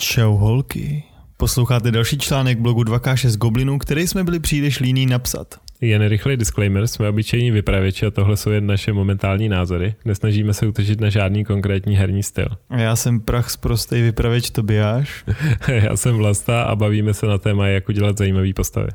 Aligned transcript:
Čau 0.00 0.36
holky. 0.36 1.02
Posloucháte 1.36 1.90
další 1.90 2.18
článek 2.18 2.58
blogu 2.58 2.82
2K6 2.82 3.36
Goblinů, 3.36 3.78
který 3.78 4.06
jsme 4.06 4.24
byli 4.24 4.40
příliš 4.40 4.80
líní 4.80 5.06
napsat. 5.06 5.54
Jen 5.80 6.08
rychlý 6.08 6.36
disclaimer, 6.36 6.86
jsme 6.86 7.08
obyčejní 7.08 7.50
vypravěči 7.50 8.06
a 8.06 8.10
tohle 8.10 8.36
jsou 8.36 8.50
jen 8.50 8.66
naše 8.66 8.92
momentální 8.92 9.48
názory. 9.48 9.94
Nesnažíme 10.04 10.54
se 10.54 10.66
utočit 10.66 11.00
na 11.00 11.08
žádný 11.08 11.44
konkrétní 11.44 11.96
herní 11.96 12.22
styl. 12.22 12.48
A 12.70 12.78
já 12.78 12.96
jsem 12.96 13.20
prach 13.20 13.50
z 13.50 13.56
prostej 13.56 14.02
vypravěč 14.02 14.50
Tobiáš. 14.50 15.24
já 15.68 15.96
jsem 15.96 16.16
Vlasta 16.16 16.62
a 16.62 16.76
bavíme 16.76 17.14
se 17.14 17.26
na 17.26 17.38
téma, 17.38 17.66
jak 17.66 17.88
udělat 17.88 18.18
zajímavý 18.18 18.54
postavy. 18.54 18.88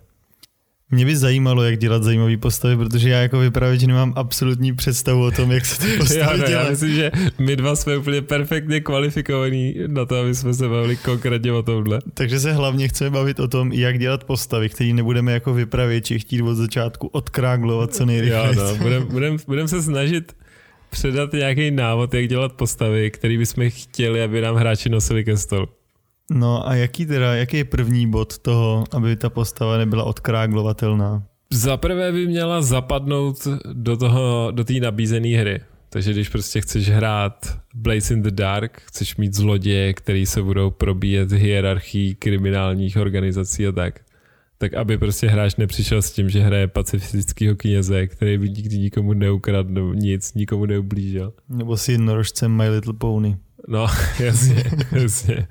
Mě 0.96 1.06
by 1.06 1.16
zajímalo, 1.16 1.64
jak 1.64 1.78
dělat 1.78 2.04
zajímavý 2.04 2.38
postavy, 2.38 2.78
protože 2.78 3.10
já 3.10 3.20
jako 3.20 3.40
vypravěč 3.40 3.84
nemám 3.84 4.14
absolutní 4.16 4.76
představu 4.76 5.24
o 5.24 5.32
tom, 5.32 5.52
jak 5.52 5.66
se 5.66 5.82
ty 5.82 5.88
postavy 5.98 6.40
já, 6.40 6.48
dělat. 6.48 6.64
Já 6.64 6.70
myslím, 6.70 6.96
že 6.96 7.12
my 7.40 7.56
dva 7.56 7.76
jsme 7.76 7.98
úplně 7.98 8.22
perfektně 8.22 8.80
kvalifikovaní 8.80 9.76
na 9.88 10.06
to, 10.06 10.16
aby 10.16 10.36
jsme 10.36 10.54
se 10.54 10.70
bavili 10.70 10.96
konkrétně 10.96 11.54
o 11.54 11.64
tomhle. 11.64 12.00
Takže 12.14 12.40
se 12.40 12.54
hlavně 12.54 12.88
chceme 12.88 13.10
bavit 13.10 13.40
o 13.40 13.48
tom, 13.48 13.72
jak 13.72 14.00
dělat 14.00 14.24
postavy, 14.24 14.70
které 14.70 14.94
nebudeme 14.94 15.32
jako 15.32 15.54
vypravěči 15.54 16.20
chtít 16.20 16.42
od 16.42 16.56
začátku 16.56 17.08
odkráglovat 17.08 17.94
co 17.94 18.06
nejrychleji. 18.06 18.56
No, 18.56 18.76
budeme 18.82 19.06
budem, 19.06 19.38
budem 19.48 19.68
se 19.68 19.82
snažit 19.82 20.36
předat 20.90 21.34
nějaký 21.34 21.72
návod, 21.72 22.14
jak 22.14 22.28
dělat 22.28 22.54
postavy, 22.54 23.12
který 23.12 23.38
bychom 23.38 23.70
chtěli, 23.70 24.24
aby 24.24 24.42
nám 24.42 24.56
hráči 24.56 24.90
nosili 24.90 25.24
ke 25.24 25.38
stolu. 25.38 25.68
No 26.32 26.68
a 26.68 26.76
jaký 26.76 27.06
teda, 27.06 27.36
jaký 27.36 27.58
je 27.58 27.66
první 27.66 28.10
bod 28.10 28.38
toho, 28.38 28.84
aby 28.92 29.16
ta 29.16 29.30
postava 29.30 29.78
nebyla 29.78 30.04
odkráglovatelná? 30.04 31.24
Za 31.54 31.78
prvé 31.78 32.12
by 32.12 32.28
měla 32.28 32.62
zapadnout 32.62 33.48
do 33.74 33.98
toho, 33.98 34.52
do 34.52 34.64
té 34.64 34.74
nabízené 34.74 35.38
hry. 35.38 35.60
Takže 35.90 36.12
když 36.14 36.30
prostě 36.30 36.62
chceš 36.62 36.90
hrát 36.90 37.60
Blaze 37.76 38.14
in 38.14 38.22
the 38.22 38.32
Dark, 38.32 38.82
chceš 38.86 39.18
mít 39.18 39.34
zloděje, 39.34 39.94
který 39.94 40.26
se 40.26 40.42
budou 40.42 40.70
probíjet 40.70 41.32
hierarchii 41.32 42.16
kriminálních 42.16 42.98
organizací 42.98 43.68
a 43.68 43.72
tak, 43.72 44.02
tak 44.58 44.74
aby 44.74 44.98
prostě 44.98 45.28
hráč 45.28 45.56
nepřišel 45.56 46.02
s 46.02 46.12
tím, 46.12 46.30
že 46.30 46.40
hraje 46.40 46.68
pacifistického 46.68 47.56
kněze, 47.56 48.08
který 48.08 48.38
by 48.38 48.50
nikdy 48.50 48.78
nikomu 48.78 49.14
neukradl 49.14 49.96
nic, 49.96 50.34
nikomu 50.34 50.66
neublížil. 50.66 51.34
Nebo 51.50 51.78
si 51.78 51.92
jednorožcem 51.92 52.52
My 52.52 52.70
Little 52.70 52.94
Pony. 52.94 53.38
No, 53.68 53.88
jasně, 54.20 54.64
jasně. 54.92 55.48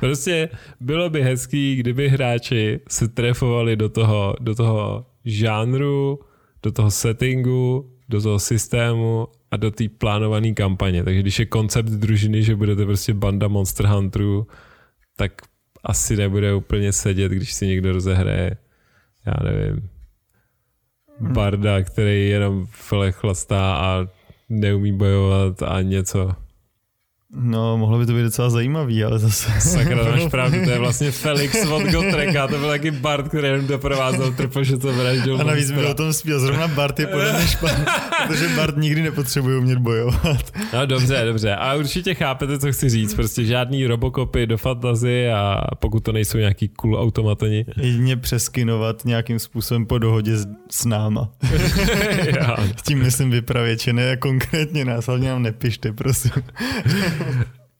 Prostě 0.00 0.48
bylo 0.80 1.10
by 1.10 1.22
hezký, 1.22 1.76
kdyby 1.76 2.08
hráči 2.08 2.80
se 2.88 3.08
trefovali 3.08 3.76
do 3.76 3.88
toho, 3.88 4.34
do 4.40 4.54
toho 4.54 5.06
žánru, 5.24 6.20
do 6.62 6.72
toho 6.72 6.90
settingu, 6.90 7.92
do 8.08 8.22
toho 8.22 8.38
systému 8.38 9.28
a 9.50 9.56
do 9.56 9.70
té 9.70 9.88
plánované 9.88 10.52
kampaně. 10.52 11.04
Takže 11.04 11.20
když 11.20 11.38
je 11.38 11.46
koncept 11.46 11.88
družiny, 11.88 12.42
že 12.42 12.56
budete 12.56 12.84
prostě 12.84 13.14
banda 13.14 13.48
Monster 13.48 13.86
Hunterů, 13.86 14.46
tak 15.16 15.32
asi 15.84 16.16
nebude 16.16 16.54
úplně 16.54 16.92
sedět, 16.92 17.32
když 17.32 17.52
si 17.52 17.66
někdo 17.66 17.92
rozehraje, 17.92 18.56
já 19.26 19.34
nevím, 19.44 19.88
barda, 21.20 21.82
který 21.82 22.28
jenom 22.28 22.66
chlastá 23.10 23.76
a 23.76 24.06
neumí 24.48 24.92
bojovat 24.92 25.62
a 25.62 25.82
něco. 25.82 26.45
No, 27.38 27.78
mohlo 27.78 27.98
by 27.98 28.06
to 28.06 28.12
být 28.12 28.22
docela 28.22 28.50
zajímavý, 28.50 29.04
ale 29.04 29.18
zase... 29.18 29.60
Sakra, 29.60 30.04
máš 30.04 30.26
pravdu, 30.30 30.64
to 30.64 30.70
je 30.70 30.78
vlastně 30.78 31.10
Felix 31.10 31.66
od 31.66 31.82
Gotreka, 31.82 32.48
to 32.48 32.58
byl 32.58 32.68
taky 32.68 32.90
Bart, 32.90 33.28
který 33.28 33.46
jenom 33.46 33.66
doprovázel 33.66 34.32
trpoše, 34.32 34.78
co 34.78 34.92
vraždil. 34.92 35.40
A 35.40 35.44
navíc 35.44 35.70
by 35.70 35.86
o 35.86 35.94
tom 35.94 36.12
spíl, 36.12 36.40
zrovna 36.40 36.68
Bart 36.68 37.00
je 37.00 37.06
podle 37.06 37.32
mě 37.32 37.46
špatný, 37.48 37.84
protože 38.26 38.48
Bart 38.48 38.76
nikdy 38.76 39.02
nepotřebuje 39.02 39.58
umět 39.58 39.78
bojovat. 39.78 40.52
No 40.74 40.86
dobře, 40.86 41.22
dobře, 41.24 41.54
a 41.54 41.74
určitě 41.74 42.14
chápete, 42.14 42.58
co 42.58 42.72
chci 42.72 42.88
říct, 42.88 43.14
prostě 43.14 43.44
žádný 43.44 43.86
robokopy 43.86 44.46
do 44.46 44.58
fantazy 44.58 45.30
a 45.30 45.62
pokud 45.78 46.00
to 46.00 46.12
nejsou 46.12 46.38
nějaký 46.38 46.68
cool 46.68 47.00
automatoni. 47.00 47.64
Jedině 47.76 48.16
přeskinovat 48.16 49.04
nějakým 49.04 49.38
způsobem 49.38 49.86
po 49.86 49.98
dohodě 49.98 50.36
s, 50.36 50.46
s 50.70 50.84
náma. 50.84 51.28
s 52.76 52.82
tím 52.82 52.98
myslím 52.98 53.30
vypravěče, 53.30 53.92
ne 53.92 54.16
konkrétně 54.16 54.84
nás, 54.84 55.06
hlavně 55.06 55.28
nám 55.28 55.42
nepište, 55.42 55.92
prosím. 55.92 56.32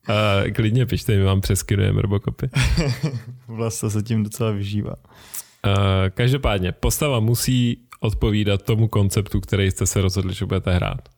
Uh, 0.08 0.50
klidně 0.52 0.86
pište, 0.86 1.16
my 1.16 1.24
vám 1.24 1.40
přeskinujeme 1.40 2.02
Robocopy. 2.02 2.50
Vlasta 3.48 3.90
se 3.90 4.02
tím 4.02 4.22
docela 4.22 4.50
vyžívá. 4.50 4.94
Uh, 4.96 5.72
každopádně, 6.10 6.72
postava 6.72 7.20
musí 7.20 7.78
odpovídat 8.00 8.62
tomu 8.62 8.88
konceptu, 8.88 9.40
který 9.40 9.70
jste 9.70 9.86
se 9.86 10.00
rozhodli, 10.00 10.34
že 10.34 10.46
budete 10.46 10.74
hrát. 10.74 11.08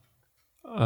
Uh, 0.69 0.77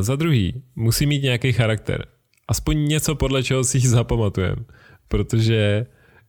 za 0.00 0.16
druhý, 0.16 0.62
musí 0.76 1.06
mít 1.06 1.22
nějaký 1.22 1.52
charakter. 1.52 2.06
Aspoň 2.48 2.88
něco, 2.88 3.14
podle 3.14 3.42
čeho 3.42 3.64
si 3.64 3.78
ji 3.78 3.88
zapamatujeme. 3.88 4.64
Protože 5.08 5.86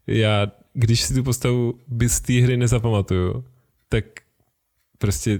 já, 0.07 0.51
když 0.73 1.01
si 1.01 1.13
tu 1.13 1.23
postavu 1.23 1.79
z 2.07 2.21
té 2.21 2.33
hry 2.33 2.57
nezapamatuju, 2.57 3.45
tak 3.89 4.05
prostě 4.97 5.39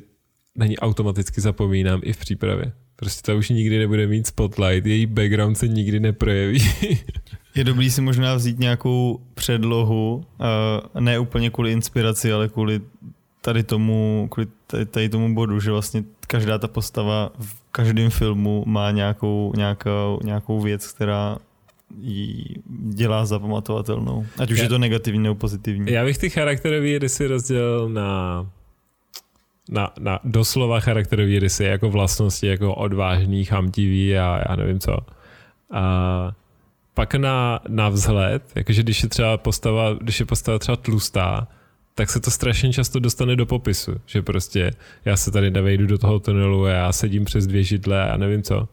na 0.56 0.66
ní 0.66 0.80
automaticky 0.80 1.42
zapomínám 1.42 2.02
i 2.04 2.14
v 2.14 2.18
přípravě. 2.18 2.72
Prostě 3.00 3.32
ta 3.32 3.36
už 3.36 3.50
nikdy 3.50 3.80
nebude 3.80 4.08
mít 4.08 4.28
spotlight, 4.28 4.86
její 4.86 5.06
background 5.06 5.58
se 5.58 5.68
nikdy 5.68 6.00
neprojeví. 6.00 6.60
Je 7.56 7.64
dobrý 7.64 7.92
si 7.92 8.02
možná 8.02 8.36
vzít 8.36 8.60
nějakou 8.60 9.20
předlohu, 9.34 10.24
ne 11.00 11.20
úplně 11.20 11.50
kvůli 11.50 11.72
inspiraci, 11.72 12.34
ale 12.34 12.50
kvůli 12.50 12.82
tady 13.42 13.64
tomu, 13.64 14.28
kvůli 14.32 14.48
tady, 14.92 15.10
tomu 15.10 15.36
bodu, 15.36 15.60
že 15.60 15.72
vlastně 15.72 16.04
každá 16.28 16.58
ta 16.58 16.68
postava 16.68 17.32
v 17.40 17.56
každém 17.72 18.10
filmu 18.10 18.64
má 18.68 18.92
nějakou, 18.92 19.54
nějakou, 19.56 20.20
nějakou 20.24 20.62
věc, 20.62 20.88
která 20.88 21.38
ji 22.02 22.46
dělá 22.90 23.26
zapamatovatelnou. 23.26 24.26
Ať 24.38 24.52
už 24.52 24.58
já, 24.58 24.64
je 24.64 24.70
to 24.70 24.78
negativní 24.78 25.24
nebo 25.24 25.36
pozitivní. 25.36 25.92
Já 25.92 26.06
bych 26.06 26.18
ty 26.18 26.30
charakterové 26.30 27.00
rysy 27.00 27.28
rozdělil 27.28 27.90
na 27.90 28.46
na, 29.70 29.94
na 30.00 30.20
doslova 30.24 30.80
charakterový 30.80 31.40
rysy, 31.40 31.64
jako 31.64 31.90
vlastnosti, 31.90 32.48
jako 32.48 32.76
odvážný, 32.76 33.46
chamtivý 33.46 34.18
a 34.18 34.42
já 34.50 34.56
nevím 34.56 34.80
co. 34.80 34.98
A 35.72 36.32
pak 36.94 37.16
na, 37.16 37.60
na 37.68 37.90
vzhled, 37.90 38.44
jakože 38.56 38.84
když 38.84 39.04
je 39.04 39.10
třeba 39.10 39.38
postava, 39.38 39.94
když 39.94 40.20
je 40.20 40.26
postava 40.26 40.60
třeba 40.60 40.76
tlustá, 40.76 41.48
tak 41.96 42.10
se 42.10 42.20
to 42.20 42.32
strašně 42.32 42.74
často 42.74 43.00
dostane 43.00 43.36
do 43.36 43.46
popisu, 43.46 43.96
že 44.06 44.22
prostě 44.22 44.72
já 45.06 45.18
se 45.18 45.32
tady 45.32 45.52
nevejdu 45.52 45.86
do 45.86 45.98
toho 45.98 46.20
tunelu 46.20 46.66
a 46.66 46.70
já 46.70 46.92
sedím 46.92 47.26
přes 47.26 47.48
dvě 47.48 47.64
židle 47.64 48.12
a 48.12 48.18
nevím 48.18 48.44
co. 48.44 48.68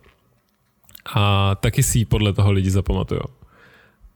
A 1.14 1.54
taky 1.54 1.82
si 1.82 2.04
podle 2.04 2.32
toho 2.32 2.52
lidi 2.52 2.70
zapamatujou. 2.70 3.26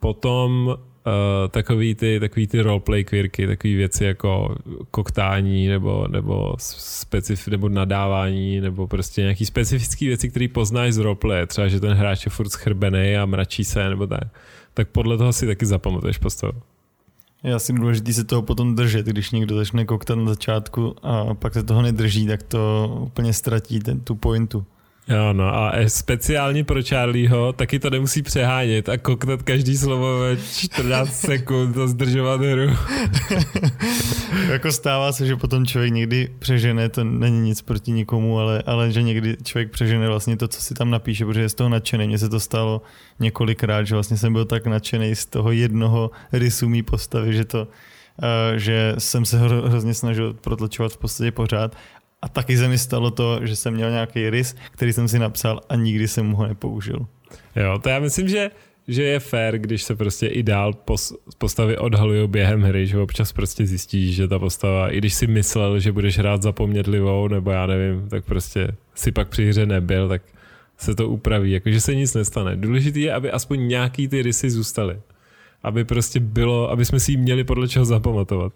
Potom 0.01 0.77
uh, 1.07 1.49
takový 1.49 1.95
ty, 1.95 2.21
takový 2.21 2.47
ty 2.47 2.63
roleplay 2.63 3.05
quirky, 3.05 3.47
takové 3.47 3.75
věci 3.75 4.05
jako 4.05 4.57
koktání 4.91 5.69
nebo, 5.69 6.07
nebo, 6.09 6.55
specif, 6.59 7.49
nebo 7.49 7.69
nadávání 7.69 8.61
nebo 8.61 8.87
prostě 8.87 9.21
nějaký 9.21 9.47
specifické 9.47 10.07
věci, 10.07 10.31
které 10.31 10.49
poznáš 10.49 10.93
z 10.93 10.99
roleplay, 10.99 11.47
třeba 11.47 11.69
že 11.69 11.81
ten 11.81 11.93
hráč 11.93 12.27
je 12.27 12.31
furt 12.31 12.49
schrbený 12.49 13.17
a 13.17 13.27
mračí 13.27 13.65
se 13.65 13.89
nebo 13.89 14.07
tak, 14.07 14.25
tak 14.75 14.89
podle 14.89 15.19
toho 15.19 15.33
si 15.33 15.47
taky 15.47 15.67
zapamatuješ 15.67 16.19
postavu. 16.19 16.63
Je 17.45 17.55
asi 17.55 17.73
důležité 17.73 18.13
se 18.13 18.25
toho 18.25 18.43
potom 18.43 18.75
držet, 18.75 19.07
když 19.07 19.31
někdo 19.31 19.57
začne 19.57 19.85
koktat 19.85 20.19
na 20.19 20.27
začátku 20.27 20.95
a 21.03 21.35
pak 21.35 21.55
se 21.55 21.63
toho 21.63 21.83
nedrží, 21.83 22.27
tak 22.27 22.43
to 22.43 22.93
úplně 23.03 23.33
ztratí 23.33 23.81
ten, 23.81 24.01
tu 24.01 24.15
pointu. 24.15 24.65
Jo, 25.11 25.33
no 25.33 25.55
a 25.55 25.73
speciálně 25.87 26.65
pro 26.65 26.83
Charlieho 26.83 27.53
taky 27.53 27.79
to 27.79 27.91
nemusí 27.91 28.23
přehánět 28.23 28.89
a 28.89 28.99
koktat 28.99 29.43
každý 29.43 29.77
slovo 29.77 30.19
ve 30.19 30.37
14 30.37 31.13
sekund 31.21 31.79
a 31.79 31.87
zdržovat 31.87 32.41
hru. 32.41 32.77
jako 34.51 34.73
stává 34.73 35.13
se, 35.13 35.27
že 35.27 35.37
potom 35.37 35.67
člověk 35.67 35.93
někdy 35.93 36.29
přežene, 36.39 36.89
to 36.89 37.05
není 37.05 37.41
nic 37.41 37.63
proti 37.63 37.93
nikomu, 37.93 38.39
ale, 38.39 38.63
ale 38.67 38.93
že 38.93 39.03
někdy 39.03 39.37
člověk 39.43 39.71
přežene 39.71 40.09
vlastně 40.09 40.37
to, 40.37 40.49
co 40.49 40.63
si 40.63 40.75
tam 40.75 40.91
napíše, 40.91 41.25
protože 41.25 41.41
je 41.41 41.49
z 41.49 41.55
toho 41.55 41.69
nadšený. 41.69 42.07
Mně 42.07 42.19
se 42.19 42.29
to 42.29 42.41
stalo 42.41 42.83
několikrát, 43.21 43.85
že 43.85 43.95
vlastně 43.95 44.17
jsem 44.17 44.33
byl 44.33 44.45
tak 44.45 44.67
nadšený 44.67 45.15
z 45.15 45.27
toho 45.27 45.53
jednoho 45.53 46.11
rysu 46.33 46.69
mý 46.69 46.83
postavy, 46.83 47.35
že 47.35 47.45
to, 47.45 47.69
Uh, 48.21 48.57
že 48.57 48.95
jsem 48.99 49.25
se 49.25 49.39
hro, 49.39 49.63
hrozně 49.63 49.95
snažil 49.95 50.35
protlačovat 50.35 50.93
v 50.93 50.97
podstatě 50.97 51.33
pořád 51.33 51.77
a 52.23 52.29
taky 52.29 52.57
se 52.57 52.69
mi 52.69 52.79
stalo 52.79 53.11
to, 53.11 53.47
že 53.47 53.57
jsem 53.57 53.75
měl 53.75 53.91
nějaký 53.91 54.31
rys, 54.31 54.57
který 54.71 54.93
jsem 54.93 55.09
si 55.09 55.19
napsal 55.19 55.61
a 55.69 55.77
nikdy 55.77 56.09
jsem 56.09 56.33
ho 56.33 56.47
nepoužil. 56.47 57.07
Jo, 57.57 57.79
to 57.79 57.89
já 57.89 57.99
myslím, 57.99 58.29
že 58.29 58.51
že 58.89 59.03
je 59.03 59.21
fair, 59.21 59.59
když 59.59 59.83
se 59.83 59.97
prostě 59.97 60.27
i 60.27 60.43
dál 60.43 60.73
postavy 61.39 61.79
odhalují 61.79 62.29
během 62.29 62.63
hry, 62.63 62.87
že 62.87 62.99
občas 62.99 63.33
prostě 63.33 63.67
zjistíš, 63.67 64.15
že 64.15 64.29
ta 64.29 64.39
postava, 64.39 64.91
i 64.91 64.99
když 64.99 65.15
si 65.15 65.27
myslel, 65.27 65.81
že 65.81 65.93
budeš 65.93 66.19
hrát 66.19 66.43
zapomnětlivou, 66.43 67.29
nebo 67.29 67.51
já 67.51 67.67
nevím, 67.67 68.09
tak 68.09 68.25
prostě 68.25 68.69
si 68.95 69.13
pak 69.13 69.29
při 69.29 69.49
hře 69.49 69.67
nebyl, 69.67 70.09
tak 70.09 70.23
se 70.79 70.95
to 70.95 71.09
upraví, 71.09 71.53
jakože 71.53 71.81
se 71.81 71.95
nic 71.95 72.15
nestane. 72.15 72.57
Důležité 72.57 72.99
je, 72.99 73.15
aby 73.15 73.31
aspoň 73.31 73.69
nějaký 73.69 74.09
ty 74.09 74.23
rysy 74.23 74.51
zůstaly. 74.51 75.01
Aby 75.63 75.85
prostě 75.85 76.21
bylo, 76.21 76.71
aby 76.71 76.85
jsme 76.85 77.01
si 77.01 77.13
ji 77.13 77.17
měli 77.17 77.45
podle 77.45 77.69
čeho 77.69 77.85
zapamatovat. 77.85 78.53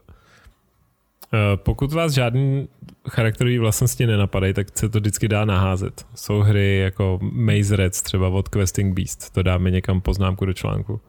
Eh, 1.33 1.57
pokud 1.57 1.93
vás 1.93 2.13
žádný 2.13 2.69
charakterový 3.09 3.59
vlastnosti 3.59 4.07
nenapadají, 4.07 4.55
tak 4.55 4.79
se 4.79 4.89
to 4.89 5.01
vždycky 5.01 5.29
dá 5.29 5.45
naházet. 5.45 6.07
Jsou 6.15 6.41
hry 6.41 6.79
jako 6.79 7.19
Maze 7.23 7.77
Reds 7.77 8.03
třeba 8.03 8.29
od 8.29 8.49
Questing 8.49 8.95
Beast, 8.95 9.35
to 9.35 9.43
dáme 9.43 9.71
někam 9.71 10.01
poznámku 10.01 10.45
do 10.45 10.53
článku. 10.53 11.01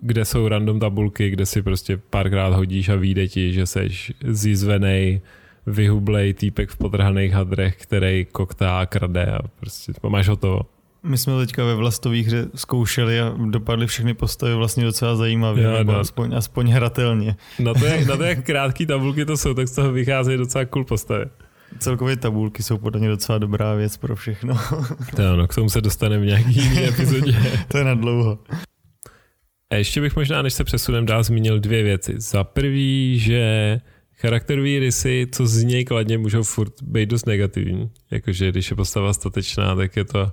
kde 0.00 0.24
jsou 0.24 0.48
random 0.48 0.80
tabulky, 0.80 1.30
kde 1.30 1.46
si 1.46 1.62
prostě 1.62 1.96
párkrát 1.96 2.54
hodíš 2.54 2.88
a 2.88 2.96
vyjde 2.96 3.28
ti, 3.28 3.52
že 3.52 3.66
seš 3.66 4.12
zizvenej, 4.24 5.20
vyhublej 5.66 6.34
týpek 6.34 6.70
v 6.70 6.76
potrhaných 6.76 7.32
hadrech, 7.32 7.76
který 7.76 8.24
koktá 8.24 8.80
a 8.80 8.86
krade 8.86 9.26
a 9.26 9.38
prostě 9.60 9.92
máš 10.08 10.28
hotovo. 10.28 10.60
My 11.06 11.18
jsme 11.18 11.38
teďka 11.38 11.64
ve 11.64 11.74
vlastové 11.74 12.20
hře 12.20 12.46
zkoušeli 12.54 13.20
a 13.20 13.34
dopadly 13.50 13.86
všechny 13.86 14.14
postavy 14.14 14.54
vlastně 14.54 14.84
docela 14.84 15.16
zajímavě, 15.16 15.64
jo, 15.64 15.72
nebo 15.72 15.92
no. 15.92 15.98
aspoň, 15.98 16.34
aspoň 16.34 16.70
hratelně. 16.70 17.36
Na 17.58 17.74
to, 17.74 17.84
jak, 17.84 18.06
na 18.06 18.16
to, 18.16 18.22
jak 18.22 18.44
krátký 18.44 18.86
tabulky 18.86 19.24
to 19.24 19.36
jsou, 19.36 19.54
tak 19.54 19.68
z 19.68 19.72
toho 19.72 19.92
vycházejí 19.92 20.38
docela 20.38 20.64
cool 20.64 20.84
postavy. 20.84 21.24
Celkově 21.78 22.16
tabulky 22.16 22.62
jsou 22.62 22.78
podle 22.78 23.00
mě 23.00 23.08
docela 23.08 23.38
dobrá 23.38 23.74
věc 23.74 23.96
pro 23.96 24.16
všechno. 24.16 24.54
to 25.16 25.32
ano, 25.32 25.46
k 25.46 25.54
tomu 25.54 25.70
se 25.70 25.80
dostaneme 25.80 26.22
v 26.22 26.26
nějaký 26.26 26.54
jiný 26.54 26.84
epizodě. 26.88 27.36
to 27.68 27.78
je 27.78 27.84
na 27.84 27.94
dlouho. 27.94 28.38
A 29.70 29.74
ještě 29.74 30.00
bych 30.00 30.16
možná, 30.16 30.42
než 30.42 30.54
se 30.54 30.64
přesunem 30.64 31.06
dál, 31.06 31.22
zmínil 31.22 31.60
dvě 31.60 31.82
věci. 31.82 32.14
Za 32.16 32.44
prvý, 32.44 33.18
že 33.18 33.80
charakterové 34.16 34.78
rysy, 34.78 35.26
co 35.32 35.46
z 35.46 35.62
něj 35.62 35.84
kladně, 35.84 36.18
můžou 36.18 36.42
furt 36.42 36.82
být 36.82 37.08
dost 37.08 37.26
negativní. 37.26 37.90
Jakože 38.10 38.50
když 38.50 38.70
je 38.70 38.76
postava 38.76 39.12
statečná, 39.12 39.76
tak 39.76 39.96
je 39.96 40.04
to 40.04 40.32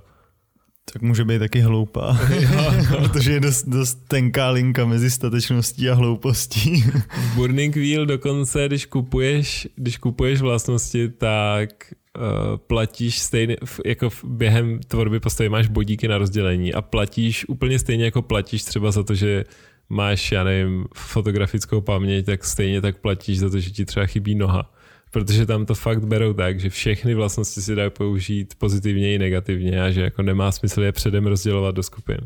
tak 0.92 1.02
může 1.02 1.24
být 1.24 1.38
taky 1.38 1.60
hloupá, 1.60 2.20
protože 2.88 3.32
je 3.32 3.40
dost, 3.40 3.68
dost 3.68 3.94
tenká 4.08 4.50
linka 4.50 4.86
mezi 4.86 5.10
statečností 5.10 5.90
a 5.90 5.94
hloupostí. 5.94 6.82
v 7.16 7.34
Burning 7.34 7.76
Wheel 7.76 8.06
dokonce, 8.06 8.66
když 8.66 8.86
kupuješ, 8.86 9.68
když 9.76 9.98
kupuješ 9.98 10.40
vlastnosti, 10.40 11.08
tak 11.08 11.70
uh, 12.18 12.56
platíš 12.56 13.18
stejně, 13.18 13.56
jako 13.86 14.08
během 14.24 14.80
tvorby 14.88 15.20
postavy 15.20 15.48
máš 15.48 15.68
bodíky 15.68 16.08
na 16.08 16.18
rozdělení 16.18 16.74
a 16.74 16.82
platíš 16.82 17.48
úplně 17.48 17.78
stejně 17.78 18.04
jako 18.04 18.22
platíš 18.22 18.62
třeba 18.62 18.90
za 18.90 19.02
to, 19.02 19.14
že 19.14 19.44
máš, 19.88 20.32
já 20.32 20.44
nevím, 20.44 20.86
fotografickou 20.94 21.80
paměť, 21.80 22.26
tak 22.26 22.44
stejně 22.44 22.80
tak 22.80 22.96
platíš 22.96 23.38
za 23.38 23.50
to, 23.50 23.58
že 23.58 23.70
ti 23.70 23.84
třeba 23.84 24.06
chybí 24.06 24.34
noha 24.34 24.72
protože 25.12 25.46
tam 25.46 25.66
to 25.66 25.74
fakt 25.74 26.04
berou 26.04 26.32
tak, 26.32 26.60
že 26.60 26.70
všechny 26.70 27.14
vlastnosti 27.14 27.62
si 27.62 27.74
dají 27.74 27.90
použít 27.90 28.54
pozitivně 28.58 29.14
i 29.14 29.18
negativně 29.18 29.82
a 29.82 29.90
že 29.90 30.00
jako 30.00 30.22
nemá 30.22 30.52
smysl 30.52 30.82
je 30.82 30.92
předem 30.92 31.26
rozdělovat 31.26 31.74
do 31.74 31.82
skupin. 31.82 32.18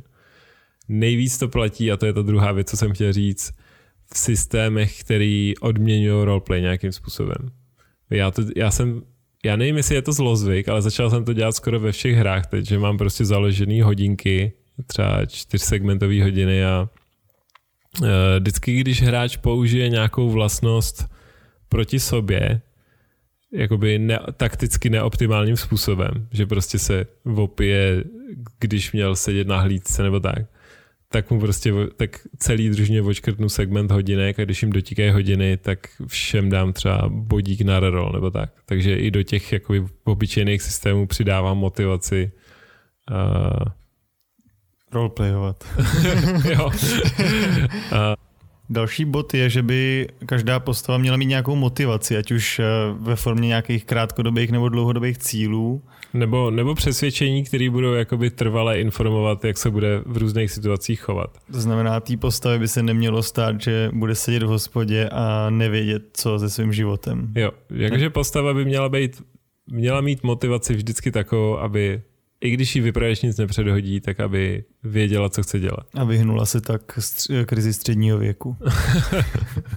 Nejvíc 0.89 1.39
to 1.39 1.49
platí, 1.49 1.93
a 1.93 1.97
to 1.97 2.07
je 2.07 2.13
ta 2.13 2.23
druhá 2.23 2.53
věc, 2.53 2.71
co 2.71 2.77
jsem 2.77 2.93
chtěl 2.93 3.13
říct, 3.13 3.53
v 4.15 4.19
systémech, 4.19 5.01
který 5.01 5.55
odměňují 5.61 6.25
roleplay 6.25 6.61
nějakým 6.61 6.93
způsobem. 6.93 7.51
Já, 8.11 8.31
to, 8.31 8.43
já 8.57 8.71
jsem 8.71 9.03
já 9.45 9.57
nevím, 9.57 9.77
jestli 9.77 9.95
je 9.95 10.03
to 10.03 10.13
zlozvyk, 10.13 10.69
ale 10.69 10.83
začal 10.83 11.11
jsem 11.11 11.25
to 11.25 11.33
dělat 11.33 11.57
skoro 11.57 11.81
ve 11.81 11.93
všech 11.93 12.17
hrách 12.17 12.47
teď, 12.47 12.67
že 12.67 12.79
mám 12.79 12.99
prostě 12.99 13.25
založený 13.25 13.81
hodinky, 13.81 14.53
třeba 14.87 15.27
čtyřsegmentové 15.27 16.23
hodiny 16.23 16.65
a 16.65 16.89
uh, 18.01 18.09
vždycky, 18.39 18.81
když 18.81 19.03
hráč 19.03 19.37
použije 19.37 19.89
nějakou 19.89 20.31
vlastnost 20.31 21.05
proti 21.69 22.01
sobě, 22.01 22.61
jakoby 23.57 23.99
ne, 23.99 24.19
takticky 24.37 24.91
neoptimálním 24.91 25.57
způsobem, 25.57 26.29
že 26.31 26.47
prostě 26.47 26.79
se 26.79 27.07
opije, 27.37 28.05
když 28.61 28.93
měl 28.93 29.17
sedět 29.17 29.49
na 29.49 29.61
hlídce 29.61 30.03
nebo 30.03 30.21
tak, 30.21 30.47
tak 31.09 31.31
mu 31.31 31.41
prostě 31.41 31.73
tak 31.97 32.21
celý 32.39 32.71
družně 32.71 33.03
očkrtnu 33.03 33.49
segment 33.49 33.91
hodinek 33.91 34.39
a 34.39 34.45
když 34.45 34.63
jim 34.63 34.73
dotíkají 34.73 35.11
hodiny, 35.11 35.57
tak 35.57 35.79
všem 36.07 36.51
dám 36.51 36.73
třeba 36.73 37.09
bodík 37.09 37.61
na 37.61 37.81
reroll 37.81 38.13
nebo 38.13 38.31
tak. 38.31 38.51
Takže 38.67 38.97
i 38.97 39.11
do 39.11 39.23
těch 39.23 39.53
jakoby 39.53 39.85
obyčejných 40.05 40.63
systémů 40.63 41.07
přidávám 41.07 41.59
motivaci 41.59 42.31
uh, 43.11 43.73
roleplayovat. 44.93 45.65
jo. 46.45 46.67
uh, 47.93 48.26
Další 48.71 49.05
bod 49.05 49.35
je, 49.35 49.51
že 49.51 49.63
by 49.63 50.09
každá 50.27 50.61
postava 50.61 50.99
měla 50.99 51.17
mít 51.17 51.27
nějakou 51.27 51.57
motivaci, 51.57 52.17
ať 52.17 52.31
už 52.31 52.59
eh, 52.59 52.65
ve 53.01 53.17
formě 53.17 53.49
nějakých 53.49 53.85
krátkodobých 53.85 54.51
nebo 54.51 54.69
dlouhodobých 54.69 55.19
cílů. 55.19 55.83
Nebo, 56.15 56.51
nebo 56.51 56.75
přesvědčení, 56.75 57.45
které 57.45 57.71
budou 57.71 57.93
jakoby 57.93 58.31
trvale 58.31 58.81
informovat, 58.81 59.45
jak 59.45 59.59
se 59.59 59.71
bude 59.71 60.01
v 60.07 60.17
různých 60.17 60.51
situacích 60.51 61.01
chovat. 61.01 61.39
To 61.53 61.61
znamená, 61.61 62.01
té 62.01 62.17
postavy 62.17 62.59
by 62.59 62.69
se 62.69 62.83
nemělo 62.83 63.23
stát, 63.23 63.61
že 63.61 63.91
bude 63.93 64.15
sedět 64.15 64.43
v 64.43 64.47
hospodě 64.47 65.09
a 65.13 65.51
nevědět, 65.51 66.03
co 66.13 66.39
se 66.39 66.51
svým 66.51 66.73
životem. 66.73 67.33
Jo, 67.35 67.51
jakože 67.71 68.11
postava 68.11 68.55
by 68.55 68.65
měla 68.65 68.89
být, 68.89 69.23
měla 69.67 70.01
mít 70.01 70.23
motivaci 70.23 70.75
vždycky 70.75 71.11
takovou, 71.11 71.59
aby 71.59 72.03
i 72.41 72.51
když 72.51 72.77
jí 72.77 72.83
vypravěč 72.83 73.23
nic 73.23 73.37
nepředhodí, 73.37 74.01
tak 74.01 74.21
aby 74.21 74.65
věděla, 74.83 75.29
co 75.29 75.43
chce 75.43 75.59
dělat. 75.59 75.87
A 75.95 76.05
vyhnula 76.05 76.47
se 76.47 76.61
tak 76.61 76.99
stř- 76.99 77.45
krizi 77.45 77.73
středního 77.73 78.19
věku. 78.19 78.57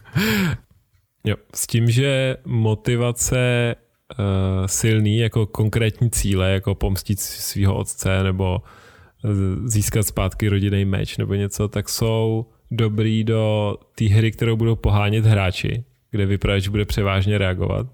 jo, 1.23 1.35
s 1.55 1.67
tím, 1.67 1.89
že 1.89 2.37
motivace 2.45 3.75
uh, 4.19 4.25
silný 4.65 5.17
jako 5.17 5.45
konkrétní 5.45 6.11
cíle, 6.11 6.51
jako 6.51 6.75
pomstit 6.75 7.19
svého 7.19 7.75
otce 7.75 8.23
nebo 8.23 8.61
získat 9.65 10.07
zpátky 10.07 10.49
rodinný 10.49 10.85
meč 10.85 11.17
nebo 11.17 11.33
něco, 11.33 11.67
tak 11.67 11.89
jsou 11.89 12.45
dobrý 12.71 13.23
do 13.23 13.75
té 13.95 14.05
hry, 14.05 14.31
kterou 14.31 14.55
budou 14.55 14.75
pohánět 14.75 15.25
hráči, 15.25 15.83
kde 16.11 16.25
vypravěč 16.25 16.67
bude 16.67 16.85
převážně 16.85 17.37
reagovat. 17.37 17.87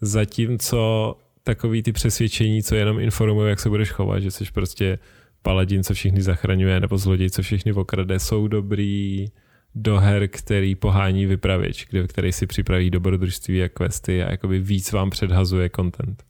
Zatímco 0.00 1.16
takový 1.44 1.82
ty 1.82 1.92
přesvědčení, 1.92 2.62
co 2.62 2.74
jenom 2.74 3.00
informují, 3.00 3.48
jak 3.48 3.60
se 3.60 3.68
budeš 3.68 3.90
chovat, 3.90 4.20
že 4.20 4.30
jsi 4.30 4.44
prostě 4.52 4.98
paladin, 5.42 5.84
co 5.84 5.94
všichni 5.94 6.22
zachraňuje, 6.22 6.80
nebo 6.80 6.98
zloděj, 6.98 7.30
co 7.30 7.42
všichni 7.42 7.72
okrade, 7.72 8.18
jsou 8.18 8.48
dobrý 8.48 9.26
do 9.74 9.98
her, 9.98 10.28
který 10.28 10.74
pohání 10.74 11.26
vypravěč, 11.26 11.86
kde, 11.90 12.08
který 12.08 12.32
si 12.32 12.46
připraví 12.46 12.90
dobrodružství 12.90 13.62
a 13.62 13.68
questy 13.68 14.22
a 14.22 14.30
jakoby 14.30 14.58
víc 14.58 14.92
vám 14.92 15.10
předhazuje 15.10 15.70
content. 15.76 16.24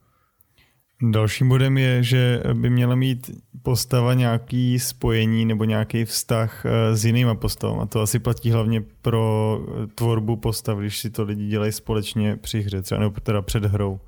Dalším 1.02 1.48
bodem 1.48 1.78
je, 1.78 2.02
že 2.02 2.42
by 2.52 2.70
měla 2.70 2.94
mít 2.94 3.30
postava 3.62 4.14
nějaký 4.14 4.78
spojení 4.78 5.44
nebo 5.44 5.64
nějaký 5.64 6.04
vztah 6.04 6.66
eh, 6.66 6.96
s 6.96 7.04
jinýma 7.04 7.34
postavami. 7.34 7.88
To 7.88 8.00
asi 8.00 8.18
platí 8.18 8.50
hlavně 8.50 8.82
pro 9.02 9.60
tvorbu 9.94 10.36
postav, 10.36 10.78
když 10.78 10.98
si 10.98 11.10
to 11.10 11.24
lidi 11.24 11.46
dělají 11.46 11.72
společně 11.72 12.36
při 12.36 12.60
hře, 12.60 12.82
třeba 12.82 13.00
nebo 13.00 13.20
teda 13.20 13.42
před 13.42 13.64
hrou. 13.64 14.00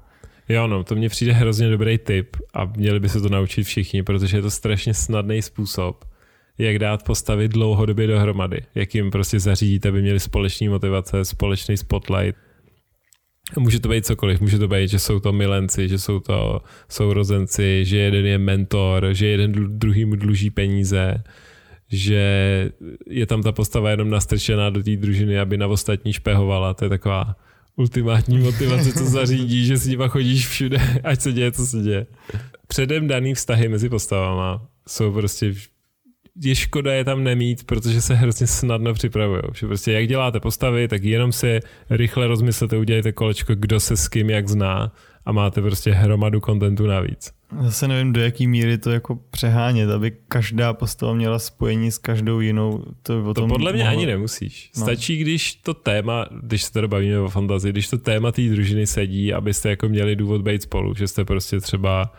Jo, 0.48 0.66
no, 0.66 0.84
to 0.84 0.94
mně 0.94 1.08
přijde 1.08 1.32
hrozně 1.32 1.70
dobrý 1.70 1.98
tip 1.98 2.36
a 2.54 2.64
měli 2.64 3.00
by 3.00 3.08
se 3.08 3.20
to 3.20 3.28
naučit 3.28 3.64
všichni, 3.64 4.02
protože 4.02 4.36
je 4.36 4.42
to 4.42 4.50
strašně 4.50 4.94
snadný 4.94 5.42
způsob, 5.42 6.04
jak 6.58 6.78
dát 6.78 7.02
postavy 7.02 7.48
dlouhodobě 7.48 8.06
dohromady, 8.06 8.60
jak 8.74 8.94
jim 8.94 9.10
prostě 9.10 9.40
zařídit, 9.40 9.86
aby 9.86 10.02
měli 10.02 10.20
společný 10.20 10.68
motivace, 10.68 11.24
společný 11.24 11.76
spotlight. 11.76 12.38
Může 13.58 13.80
to 13.80 13.88
být 13.88 14.06
cokoliv, 14.06 14.40
může 14.40 14.58
to 14.58 14.68
být, 14.68 14.90
že 14.90 14.98
jsou 14.98 15.20
to 15.20 15.32
milenci, 15.32 15.88
že 15.88 15.98
jsou 15.98 16.20
to 16.20 16.60
sourozenci, 16.88 17.84
že 17.84 17.98
jeden 17.98 18.26
je 18.26 18.38
mentor, 18.38 19.08
že 19.12 19.26
jeden 19.26 19.78
druhýmu 19.78 20.16
dluží 20.16 20.50
peníze, 20.50 21.22
že 21.88 22.22
je 23.06 23.26
tam 23.26 23.42
ta 23.42 23.52
postava 23.52 23.90
jenom 23.90 24.10
nastrčená 24.10 24.70
do 24.70 24.82
té 24.82 24.96
družiny, 24.96 25.38
aby 25.38 25.56
na 25.56 25.66
ostatní 25.66 26.12
špehovala. 26.12 26.74
To 26.74 26.84
je 26.84 26.88
taková 26.88 27.36
ultimátní 27.76 28.38
motivace, 28.38 28.92
co 28.92 29.04
zařídí, 29.04 29.66
že 29.66 29.76
s 29.76 29.86
nima 29.86 30.08
chodíš 30.08 30.48
všude, 30.48 31.00
ať 31.04 31.20
se 31.20 31.32
děje, 31.32 31.52
co 31.52 31.66
se 31.66 31.78
děje. 31.78 32.06
Předem 32.66 33.08
daný 33.08 33.34
vztahy 33.34 33.68
mezi 33.68 33.88
postavama 33.88 34.68
jsou 34.88 35.12
prostě 35.12 35.54
je 36.42 36.54
škoda 36.54 36.92
je 36.92 37.04
tam 37.04 37.24
nemít, 37.24 37.64
protože 37.64 38.00
se 38.00 38.14
hrozně 38.14 38.46
snadno 38.46 38.94
připravují. 38.94 39.42
Prostě 39.60 39.92
jak 39.92 40.08
děláte 40.08 40.40
postavy, 40.40 40.88
tak 40.88 41.04
jenom 41.04 41.32
si 41.32 41.60
rychle 41.90 42.26
rozmyslete, 42.26 42.76
udělejte 42.76 43.12
kolečko, 43.12 43.54
kdo 43.54 43.80
se 43.80 43.96
s 43.96 44.08
kým 44.08 44.30
jak 44.30 44.48
zná 44.48 44.92
a 45.24 45.32
máte 45.32 45.62
prostě 45.62 45.92
hromadu 45.92 46.40
kontentu 46.40 46.86
navíc. 46.86 47.35
Zase 47.62 47.88
nevím, 47.88 48.12
do 48.12 48.20
jaký 48.20 48.46
míry 48.46 48.78
to 48.78 48.90
jako 48.90 49.18
přehánět, 49.30 49.90
aby 49.90 50.12
každá 50.28 50.72
postava 50.72 51.14
měla 51.14 51.38
spojení 51.38 51.90
s 51.90 51.98
každou 51.98 52.40
jinou. 52.40 52.84
To, 53.02 53.20
o 53.24 53.34
tom 53.34 53.48
to 53.48 53.54
podle 53.54 53.72
mě 53.72 53.84
mohlo... 53.84 53.98
ani 53.98 54.06
nemusíš. 54.06 54.70
No. 54.76 54.82
Stačí, 54.82 55.16
když 55.16 55.54
to 55.54 55.74
téma, 55.74 56.26
když 56.42 56.62
se 56.62 56.72
tady 56.72 56.88
bavíme 56.88 57.20
o 57.20 57.28
fantazii, 57.28 57.72
když 57.72 57.88
to 57.88 57.98
téma 57.98 58.32
té 58.32 58.42
družiny 58.42 58.86
sedí, 58.86 59.32
abyste 59.32 59.70
jako 59.70 59.88
měli 59.88 60.16
důvod 60.16 60.42
být 60.42 60.62
spolu, 60.62 60.94
že 60.94 61.08
jste 61.08 61.24
prostě 61.24 61.60
třeba, 61.60 62.12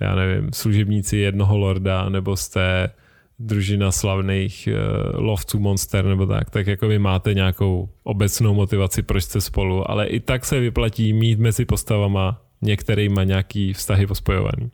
já 0.00 0.14
nevím, 0.14 0.50
služebníci 0.52 1.16
jednoho 1.16 1.58
lorda, 1.58 2.08
nebo 2.08 2.36
jste 2.36 2.90
družina 3.38 3.92
slavných 3.92 4.68
uh, 4.68 5.24
lovců 5.24 5.58
monster 5.58 6.04
nebo 6.04 6.26
tak, 6.26 6.50
tak 6.50 6.66
jako 6.66 6.88
vy 6.88 6.98
máte 6.98 7.34
nějakou 7.34 7.88
obecnou 8.02 8.54
motivaci, 8.54 9.02
proč 9.02 9.24
jste 9.24 9.40
spolu, 9.40 9.90
ale 9.90 10.06
i 10.06 10.20
tak 10.20 10.44
se 10.44 10.60
vyplatí 10.60 11.12
mít 11.12 11.38
mezi 11.38 11.64
postavama 11.64 12.42
některýma 12.62 13.24
nějaký 13.24 13.72
vztahy 13.72 14.06
pospojovaný. 14.06 14.70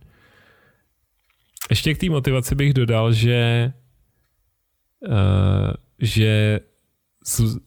Ještě 1.71 1.95
k 1.95 1.99
té 1.99 2.11
motivaci 2.11 2.55
bych 2.55 2.75
dodal, 2.75 3.13
že 3.13 3.73
uh, 5.09 5.75
že 5.99 6.61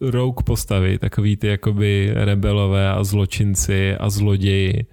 rouk 0.01 0.43
postavy, 0.43 0.97
takový 0.97 1.37
ty 1.37 1.47
jakoby 1.47 2.11
rebelové 2.13 2.89
a 2.89 3.03
zločinci 3.03 3.95
a 3.95 4.09
zloději, 4.09 4.85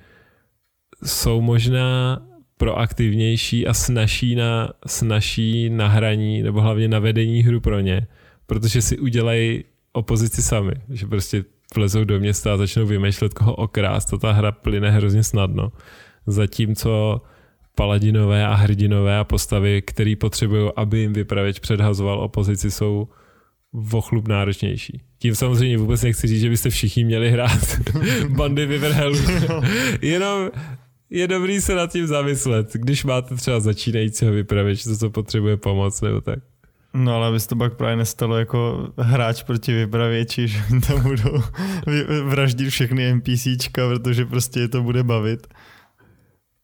jsou 1.04 1.40
možná 1.40 2.20
proaktivnější 2.56 3.66
a 3.66 3.74
snaží 3.74 4.34
na, 4.34 4.72
snaží 4.86 5.70
na 5.70 5.88
hraní 5.88 6.42
nebo 6.42 6.60
hlavně 6.60 6.88
na 6.88 6.98
vedení 6.98 7.42
hru 7.42 7.60
pro 7.60 7.80
ně, 7.80 8.06
protože 8.46 8.82
si 8.82 8.98
udělají 8.98 9.64
opozici 9.92 10.42
sami, 10.42 10.72
že 10.90 11.06
prostě 11.06 11.44
vlezou 11.74 12.04
do 12.04 12.20
města 12.20 12.54
a 12.54 12.56
začnou 12.56 12.86
vymýšlet, 12.86 13.34
koho 13.34 13.54
okrást 13.54 14.14
a 14.14 14.16
ta 14.16 14.32
hra 14.32 14.52
plyne 14.52 14.90
hrozně 14.90 15.22
snadno. 15.22 15.72
Zatímco 16.26 17.22
paladinové 17.74 18.46
a 18.46 18.54
hrdinové 18.54 19.18
a 19.18 19.24
postavy, 19.24 19.82
který 19.82 20.16
potřebují, 20.16 20.70
aby 20.76 20.98
jim 20.98 21.12
vypravěč 21.12 21.58
předhazoval 21.58 22.20
opozici, 22.20 22.70
jsou 22.70 23.08
vochlup 23.72 24.28
náročnější. 24.28 25.00
Tím 25.18 25.34
samozřejmě 25.34 25.78
vůbec 25.78 26.02
nechci 26.02 26.26
říct, 26.26 26.40
že 26.40 26.48
byste 26.48 26.70
všichni 26.70 27.04
měli 27.04 27.30
hrát 27.30 27.80
bandy 28.28 28.66
vyvrhelů. 28.66 29.18
Jenom 30.02 30.50
je 31.10 31.28
dobrý 31.28 31.60
se 31.60 31.74
nad 31.74 31.92
tím 31.92 32.06
zamyslet, 32.06 32.72
když 32.72 33.04
máte 33.04 33.36
třeba 33.36 33.60
začínajícího 33.60 34.32
vypravěče, 34.32 34.96
co 34.96 35.10
potřebuje 35.10 35.56
pomoc 35.56 36.00
nebo 36.00 36.20
tak. 36.20 36.38
No 36.96 37.14
ale 37.14 37.26
aby 37.26 37.40
se 37.40 37.48
to 37.48 37.56
pak 37.56 37.76
právě 37.76 37.96
nestalo 37.96 38.38
jako 38.38 38.88
hráč 38.98 39.42
proti 39.42 39.72
vypravěči, 39.72 40.48
že 40.48 40.58
tam 40.86 41.02
budou 41.02 41.42
vraždit 42.24 42.70
všechny 42.70 43.14
NPCčka, 43.14 43.88
protože 43.88 44.24
prostě 44.24 44.60
je 44.60 44.68
to 44.68 44.82
bude 44.82 45.02
bavit. 45.02 45.46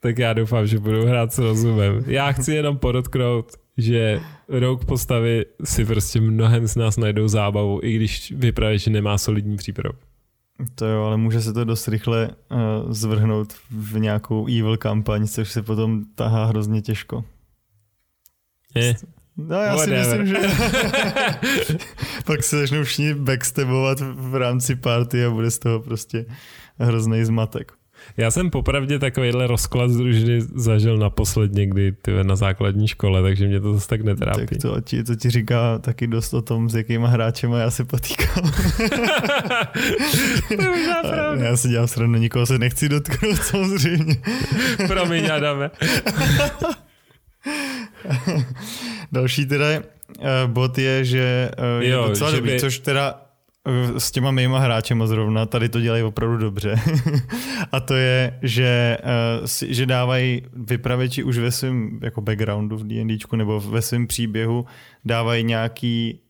Tak 0.00 0.18
já 0.18 0.32
doufám, 0.32 0.66
že 0.66 0.78
budou 0.78 1.06
hrát 1.06 1.32
s 1.32 1.38
rozumem. 1.38 2.04
Já 2.06 2.32
chci 2.32 2.54
jenom 2.54 2.78
podotknout, 2.78 3.52
že 3.76 4.20
rok 4.48 4.84
postavy 4.84 5.44
si 5.64 5.84
prostě 5.84 6.20
mnohem 6.20 6.66
z 6.66 6.76
nás 6.76 6.96
najdou 6.96 7.28
zábavu, 7.28 7.80
i 7.82 7.96
když 7.96 8.32
vypravěč 8.36 8.86
nemá 8.86 9.18
solidní 9.18 9.56
přípravu. 9.56 9.98
To 10.74 10.86
jo, 10.86 11.02
ale 11.02 11.16
může 11.16 11.40
se 11.40 11.52
to 11.52 11.64
dost 11.64 11.88
rychle 11.88 12.28
uh, 12.28 12.92
zvrhnout 12.92 13.52
v 13.70 13.98
nějakou 13.98 14.46
evil 14.46 14.76
kampaň, 14.76 15.26
což 15.26 15.52
se 15.52 15.62
potom 15.62 16.04
tahá 16.14 16.44
hrozně 16.44 16.82
těžko. 16.82 17.24
Je. 18.74 18.94
No 19.36 19.56
já 19.56 19.76
Whatever. 19.76 20.04
si 20.04 20.18
myslím, 20.18 20.26
že 20.26 20.36
pak 22.26 22.42
se 22.42 22.58
začnou 22.58 22.84
všichni 22.84 23.14
backstabovat 23.14 23.98
v 24.00 24.34
rámci 24.34 24.74
party 24.76 25.24
a 25.24 25.30
bude 25.30 25.50
z 25.50 25.58
toho 25.58 25.80
prostě 25.80 26.24
hrozný 26.78 27.24
zmatek. 27.24 27.72
Já 28.16 28.30
jsem 28.30 28.50
popravdě 28.50 28.98
takovýhle 28.98 29.46
rozklad 29.46 29.90
z 29.90 29.96
družiny 29.96 30.40
zažil 30.54 30.98
naposled 30.98 31.52
někdy 31.52 31.92
tyve, 31.92 32.24
na 32.24 32.36
základní 32.36 32.88
škole, 32.88 33.22
takže 33.22 33.46
mě 33.48 33.60
to 33.60 33.74
zase 33.74 33.88
tak 33.88 34.02
netrápí. 34.02 34.46
Tak 34.46 34.58
to 34.62 34.80
ti, 34.80 35.04
to 35.04 35.14
ti 35.16 35.30
říká 35.30 35.78
taky 35.78 36.06
dost 36.06 36.34
o 36.34 36.42
tom, 36.42 36.70
s 36.70 36.74
jakýma 36.74 37.08
hráčema 37.08 37.58
já 37.58 37.70
se 37.70 37.84
potýkám. 37.84 38.52
to 40.48 40.62
je 40.62 41.44
Já 41.44 41.56
si 41.56 41.68
dělám 41.68 41.88
srandu, 41.88 42.18
nikoho 42.18 42.46
se 42.46 42.58
nechci 42.58 42.88
dotknout 42.88 43.36
samozřejmě. 43.42 44.16
Promiň, 44.86 45.30
Adame. 45.30 45.70
Další 49.12 49.46
teda 49.46 49.66
uh, 49.78 50.24
bod 50.46 50.78
je, 50.78 51.04
že 51.04 51.50
jo, 51.80 52.02
je 52.02 52.08
docela 52.08 52.30
že 52.30 52.36
dobrý, 52.36 52.52
by... 52.52 52.60
což 52.60 52.78
teda 52.78 53.22
uh, 53.68 53.98
s 53.98 54.10
těma 54.10 54.30
mýma 54.30 54.58
hráčema 54.58 55.06
zrovna, 55.06 55.46
tady 55.46 55.68
to 55.68 55.80
dělají 55.80 56.02
opravdu 56.02 56.36
dobře. 56.36 56.74
a 57.72 57.80
to 57.80 57.94
je, 57.94 58.38
že, 58.42 58.98
si, 59.44 59.74
že 59.74 59.86
dávají 59.86 60.42
vypravěči 60.52 61.22
už 61.22 61.38
ve 61.38 61.50
svém 61.50 61.98
jako 62.02 62.20
backgroundu 62.20 62.76
v 62.76 62.86
D&Dčku 62.86 63.36
nebo 63.36 63.60
ve 63.60 63.82
svém 63.82 64.06
příběhu 64.06 64.66
dávají 65.04 65.44
nějaký 65.44 66.20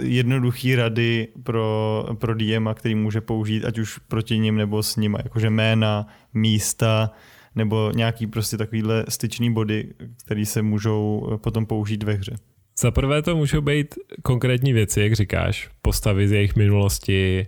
jednoduchý 0.00 0.76
rady 0.76 1.28
pro, 1.42 2.06
pro 2.18 2.34
DM, 2.34 2.68
který 2.74 2.94
může 2.94 3.20
použít, 3.20 3.64
ať 3.64 3.78
už 3.78 3.98
proti 3.98 4.38
ním 4.38 4.56
nebo 4.56 4.82
s 4.82 4.96
ním, 4.96 5.16
jakože 5.22 5.50
jména, 5.50 6.06
místa, 6.34 7.10
nebo 7.54 7.90
nějaký 7.94 8.26
prostě 8.26 8.56
takovýhle 8.56 9.04
styčný 9.08 9.52
body, 9.52 9.88
které 10.24 10.46
se 10.46 10.62
můžou 10.62 11.30
eh, 11.34 11.38
potom 11.38 11.66
použít 11.66 12.02
ve 12.02 12.12
hře. 12.12 12.36
Za 12.78 12.90
prvé 12.90 13.22
to 13.22 13.36
můžou 13.36 13.60
být 13.60 13.94
konkrétní 14.22 14.72
věci, 14.72 15.00
jak 15.00 15.12
říkáš, 15.12 15.70
postavy 15.82 16.28
z 16.28 16.32
jejich 16.32 16.56
minulosti, 16.56 17.46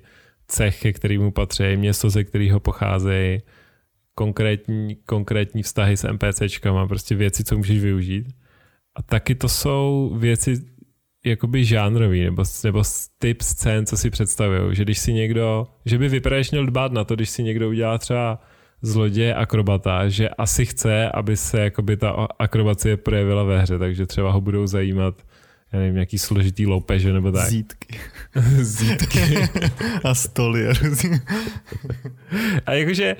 cech, 0.48 0.82
ke 0.82 0.92
kterému 0.92 1.30
patří, 1.30 1.76
město, 1.76 2.10
ze 2.10 2.24
kterého 2.24 2.60
pocházejí, 2.60 3.42
konkrétní, 4.14 4.96
konkrétní 5.06 5.62
vztahy 5.62 5.96
s 5.96 6.08
NPCčkama, 6.08 6.86
prostě 6.86 7.14
věci, 7.14 7.44
co 7.44 7.56
můžeš 7.56 7.78
využít. 7.78 8.26
A 8.96 9.02
taky 9.02 9.34
to 9.34 9.48
jsou 9.48 10.14
věci 10.18 10.64
jakoby 11.24 11.64
žánrový, 11.64 12.24
nebo, 12.24 12.44
nebo 12.64 12.82
typ 13.18 13.42
scén, 13.42 13.86
co 13.86 13.96
si 13.96 14.10
představují, 14.10 14.76
že 14.76 14.84
když 14.84 14.98
si 14.98 15.12
někdo, 15.12 15.66
že 15.84 15.98
by 15.98 16.08
vypravěč 16.08 16.50
měl 16.50 16.66
dbát 16.66 16.92
na 16.92 17.04
to, 17.04 17.14
když 17.14 17.30
si 17.30 17.42
někdo 17.42 17.68
udělá 17.68 17.98
třeba 17.98 18.40
zloděje 18.84 19.34
akrobata, 19.34 20.08
že 20.08 20.28
asi 20.28 20.66
chce, 20.66 21.08
aby 21.08 21.36
se 21.36 21.60
jakoby 21.60 21.96
ta 21.96 22.10
akrobacie 22.38 22.96
projevila 22.96 23.42
ve 23.42 23.60
hře, 23.60 23.78
takže 23.78 24.06
třeba 24.06 24.32
ho 24.32 24.40
budou 24.40 24.66
zajímat 24.66 25.22
já 25.72 25.80
nevím, 25.80 25.94
nějaký 25.94 26.18
složitý 26.18 26.66
loupeže 26.66 27.12
nebo 27.12 27.32
tak. 27.32 27.48
Zítky. 27.48 27.98
Zítky. 28.60 29.18
a 30.04 30.14
stoly. 30.14 30.68
a 32.66 32.72
jakože 32.72 33.16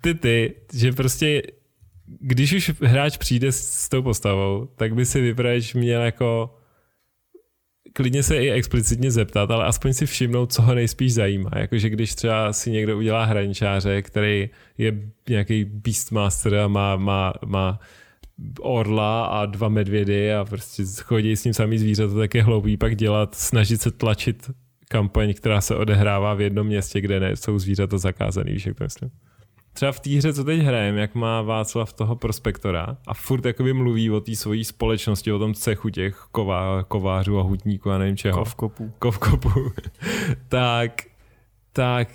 ty 0.00 0.14
ty, 0.14 0.54
že 0.72 0.92
prostě 0.92 1.42
když 2.20 2.52
už 2.52 2.72
hráč 2.82 3.16
přijde 3.16 3.52
s, 3.52 3.56
s 3.56 3.88
tou 3.88 4.02
postavou, 4.02 4.68
tak 4.76 4.94
by 4.94 5.06
si 5.06 5.20
vypravěč 5.20 5.74
měl 5.74 6.02
jako 6.02 6.57
klidně 7.98 8.22
se 8.22 8.36
i 8.36 8.50
explicitně 8.50 9.10
zeptat, 9.10 9.50
ale 9.50 9.64
aspoň 9.64 9.92
si 9.92 10.06
všimnout, 10.06 10.52
co 10.52 10.62
ho 10.62 10.74
nejspíš 10.74 11.14
zajímá. 11.14 11.50
Jakože 11.56 11.90
když 11.90 12.14
třeba 12.14 12.52
si 12.52 12.70
někdo 12.70 12.98
udělá 12.98 13.24
hraničáře, 13.24 14.02
který 14.02 14.50
je 14.78 14.92
nějaký 15.28 15.64
Beastmaster 15.64 16.54
a 16.54 16.68
má, 16.68 16.96
má, 16.96 17.32
má 17.46 17.80
orla 18.60 19.26
a 19.26 19.46
dva 19.46 19.68
medvědy 19.68 20.34
a 20.34 20.44
prostě 20.44 20.82
chodí 21.02 21.36
s 21.36 21.44
ním 21.44 21.54
samý 21.54 21.78
zvířata, 21.78 22.14
tak 22.14 22.34
je 22.34 22.42
hloupý 22.42 22.76
pak 22.76 22.96
dělat, 22.96 23.34
snažit 23.34 23.82
se 23.82 23.90
tlačit 23.90 24.50
kampaň, 24.88 25.34
která 25.34 25.60
se 25.60 25.76
odehrává 25.76 26.34
v 26.34 26.40
jednom 26.40 26.66
městě, 26.66 27.00
kde 27.00 27.20
ne, 27.20 27.36
jsou 27.36 27.58
zvířata 27.58 27.98
zakázaný, 27.98 28.52
víš, 28.52 28.66
jak 28.66 28.76
to 28.76 28.84
myslím 28.84 29.10
třeba 29.78 29.92
v 29.92 30.00
té 30.00 30.10
hře, 30.10 30.32
co 30.32 30.44
teď 30.44 30.60
hrajeme, 30.60 31.00
jak 31.00 31.14
má 31.14 31.42
Václav 31.42 31.92
toho 31.92 32.16
prospektora 32.16 32.96
a 33.06 33.14
furt 33.14 33.44
jakoby 33.44 33.72
mluví 33.72 34.10
o 34.10 34.20
té 34.20 34.36
svojí 34.36 34.64
společnosti, 34.64 35.32
o 35.32 35.38
tom 35.38 35.54
cechu 35.54 35.88
těch 35.90 36.26
ková, 36.32 36.84
kovářů 36.84 37.38
a 37.38 37.42
hutníků 37.42 37.90
a 37.90 37.98
nevím 37.98 38.16
čeho. 38.16 38.38
Kovkopu. 38.38 38.92
Kovkopu. 38.98 39.50
tak, 40.48 41.02
tak 41.72 42.08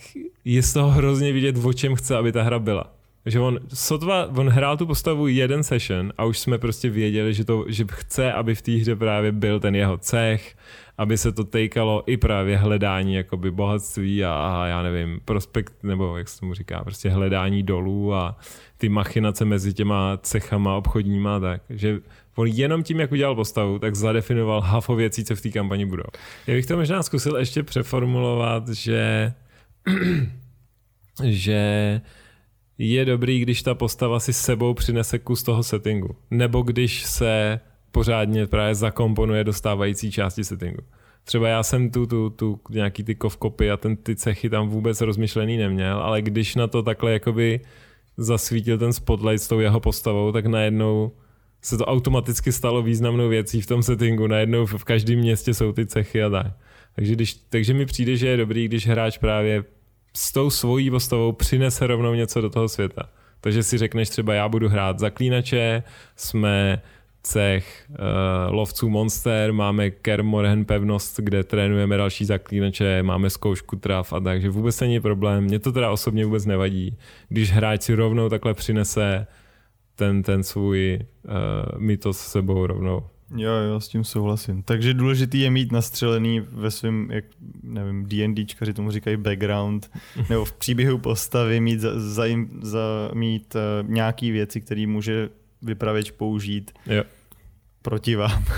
je 0.45 0.63
z 0.63 0.73
toho 0.73 0.89
hrozně 0.89 1.33
vidět, 1.33 1.65
o 1.65 1.73
čem 1.73 1.95
chce, 1.95 2.17
aby 2.17 2.31
ta 2.31 2.43
hra 2.43 2.59
byla. 2.59 2.92
Že 3.25 3.39
on, 3.39 3.59
sotva, 3.73 4.27
on 4.35 4.49
hrál 4.49 4.77
tu 4.77 4.85
postavu 4.85 5.27
jeden 5.27 5.63
session 5.63 6.13
a 6.17 6.25
už 6.25 6.39
jsme 6.39 6.57
prostě 6.57 6.89
věděli, 6.89 7.33
že, 7.33 7.45
to, 7.45 7.65
že 7.67 7.85
chce, 7.91 8.33
aby 8.33 8.55
v 8.55 8.61
té 8.61 8.71
hře 8.71 8.95
právě 8.95 9.31
byl 9.31 9.59
ten 9.59 9.75
jeho 9.75 9.97
cech, 9.97 10.55
aby 10.97 11.17
se 11.17 11.31
to 11.31 11.43
tejkalo 11.43 12.03
i 12.05 12.17
právě 12.17 12.57
hledání 12.57 13.15
jakoby 13.15 13.51
bohatství 13.51 14.25
a, 14.25 14.33
a 14.33 14.67
já 14.67 14.81
nevím, 14.81 15.19
prospekt, 15.25 15.73
nebo 15.83 16.17
jak 16.17 16.29
se 16.29 16.39
tomu 16.39 16.53
říká, 16.53 16.83
prostě 16.83 17.09
hledání 17.09 17.63
dolů 17.63 18.13
a 18.13 18.37
ty 18.77 18.89
machinace 18.89 19.45
mezi 19.45 19.73
těma 19.73 20.17
cechama 20.17 20.75
obchodníma, 20.75 21.39
tak, 21.39 21.61
že 21.69 21.99
on 22.35 22.47
jenom 22.47 22.83
tím, 22.83 22.99
jak 22.99 23.11
udělal 23.11 23.35
postavu, 23.35 23.79
tak 23.79 23.95
zadefinoval 23.95 24.61
hafo 24.61 24.95
věcí, 24.95 25.25
co 25.25 25.35
v 25.35 25.41
té 25.41 25.49
kampani 25.49 25.85
budou. 25.85 26.03
Já 26.47 26.53
bych 26.53 26.65
to 26.65 26.77
možná 26.77 27.03
zkusil 27.03 27.35
ještě 27.35 27.63
přeformulovat, 27.63 28.69
že 28.69 29.33
že 31.23 32.01
je 32.77 33.05
dobrý, 33.05 33.39
když 33.39 33.63
ta 33.63 33.75
postava 33.75 34.19
si 34.19 34.33
sebou 34.33 34.73
přinese 34.73 35.19
kus 35.19 35.43
toho 35.43 35.63
settingu. 35.63 36.15
Nebo 36.31 36.61
když 36.61 37.03
se 37.03 37.59
pořádně 37.91 38.47
právě 38.47 38.75
zakomponuje 38.75 39.43
do 39.43 39.53
stávající 39.53 40.11
části 40.11 40.43
settingu. 40.43 40.81
Třeba 41.23 41.47
já 41.47 41.63
jsem 41.63 41.89
tu, 41.89 42.05
tu, 42.05 42.29
tu 42.29 42.59
nějaký 42.69 43.03
ty 43.03 43.15
kovkopy 43.15 43.71
a 43.71 43.77
ten, 43.77 43.95
ty 43.95 44.15
cechy 44.15 44.49
tam 44.49 44.69
vůbec 44.69 45.01
rozmyšlený 45.01 45.57
neměl, 45.57 45.97
ale 45.99 46.21
když 46.21 46.55
na 46.55 46.67
to 46.67 46.83
takhle 46.83 47.13
jakoby 47.13 47.59
zasvítil 48.17 48.77
ten 48.77 48.93
spotlight 48.93 49.43
s 49.43 49.47
tou 49.47 49.59
jeho 49.59 49.79
postavou, 49.79 50.31
tak 50.31 50.45
najednou 50.45 51.11
se 51.61 51.77
to 51.77 51.85
automaticky 51.85 52.51
stalo 52.51 52.81
významnou 52.81 53.29
věcí 53.29 53.61
v 53.61 53.67
tom 53.67 53.83
settingu. 53.83 54.27
Najednou 54.27 54.65
v 54.65 54.83
každém 54.83 55.19
městě 55.19 55.53
jsou 55.53 55.71
ty 55.71 55.85
cechy 55.85 56.23
a 56.23 56.29
tak. 56.29 56.47
Takže, 56.95 57.15
když, 57.15 57.33
takže 57.33 57.73
mi 57.73 57.85
přijde, 57.85 58.17
že 58.17 58.27
je 58.27 58.37
dobrý, 58.37 58.67
když 58.67 58.87
hráč 58.87 59.17
právě 59.17 59.63
s 60.17 60.31
tou 60.33 60.49
svojí 60.49 60.89
postavou 60.89 61.31
přinese 61.31 61.87
rovnou 61.87 62.13
něco 62.13 62.41
do 62.41 62.49
toho 62.49 62.69
světa. 62.69 63.09
Takže 63.41 63.63
si 63.63 63.77
řekneš 63.77 64.09
třeba, 64.09 64.33
já 64.33 64.49
budu 64.49 64.69
hrát 64.69 64.99
zaklínače, 64.99 65.83
jsme 66.15 66.81
cech 67.23 67.85
uh, 67.89 67.95
lovců 68.55 68.89
monster, 68.89 69.53
máme 69.53 69.89
Kermorhen 69.89 70.65
pevnost, 70.65 71.19
kde 71.19 71.43
trénujeme 71.43 71.97
další 71.97 72.25
zaklínače, 72.25 73.03
máme 73.03 73.29
zkoušku 73.29 73.75
trav 73.75 74.13
a 74.13 74.19
takže 74.19 74.49
vůbec 74.49 74.79
není 74.79 74.99
problém. 74.99 75.43
Mně 75.43 75.59
to 75.59 75.71
teda 75.71 75.91
osobně 75.91 76.25
vůbec 76.25 76.45
nevadí, 76.45 76.97
když 77.29 77.51
hráč 77.51 77.81
si 77.81 77.95
rovnou 77.95 78.29
takhle 78.29 78.53
přinese 78.53 79.27
ten, 79.95 80.23
ten 80.23 80.43
svůj 80.43 80.99
uh, 81.25 81.31
mytos 81.79 82.19
s 82.19 82.31
sebou 82.31 82.67
rovnou. 82.67 83.03
Jo, 83.35 83.51
jo, 83.51 83.79
s 83.79 83.87
tím 83.87 84.03
souhlasím. 84.03 84.63
Takže 84.63 84.93
důležitý 84.93 85.39
je 85.39 85.49
mít 85.51 85.71
nastřelený 85.71 86.39
ve 86.51 86.71
svém, 86.71 87.11
jak, 87.11 87.25
nevím, 87.63 88.05
D&Dčkaři 88.05 88.73
tomu 88.73 88.91
říkají 88.91 89.17
background, 89.17 89.89
nebo 90.29 90.45
v 90.45 90.53
příběhu 90.53 90.97
postavy 90.97 91.59
mít, 91.59 91.79
za, 91.79 91.89
za, 91.99 92.23
za, 92.61 92.79
mít 93.13 93.55
uh, 93.55 93.89
nějaký 93.89 94.31
věci, 94.31 94.61
které 94.61 94.87
může 94.87 95.29
vypravěč 95.61 96.11
použít 96.11 96.71
Jo. 96.85 97.03
proti 97.81 98.15
vám. 98.15 98.43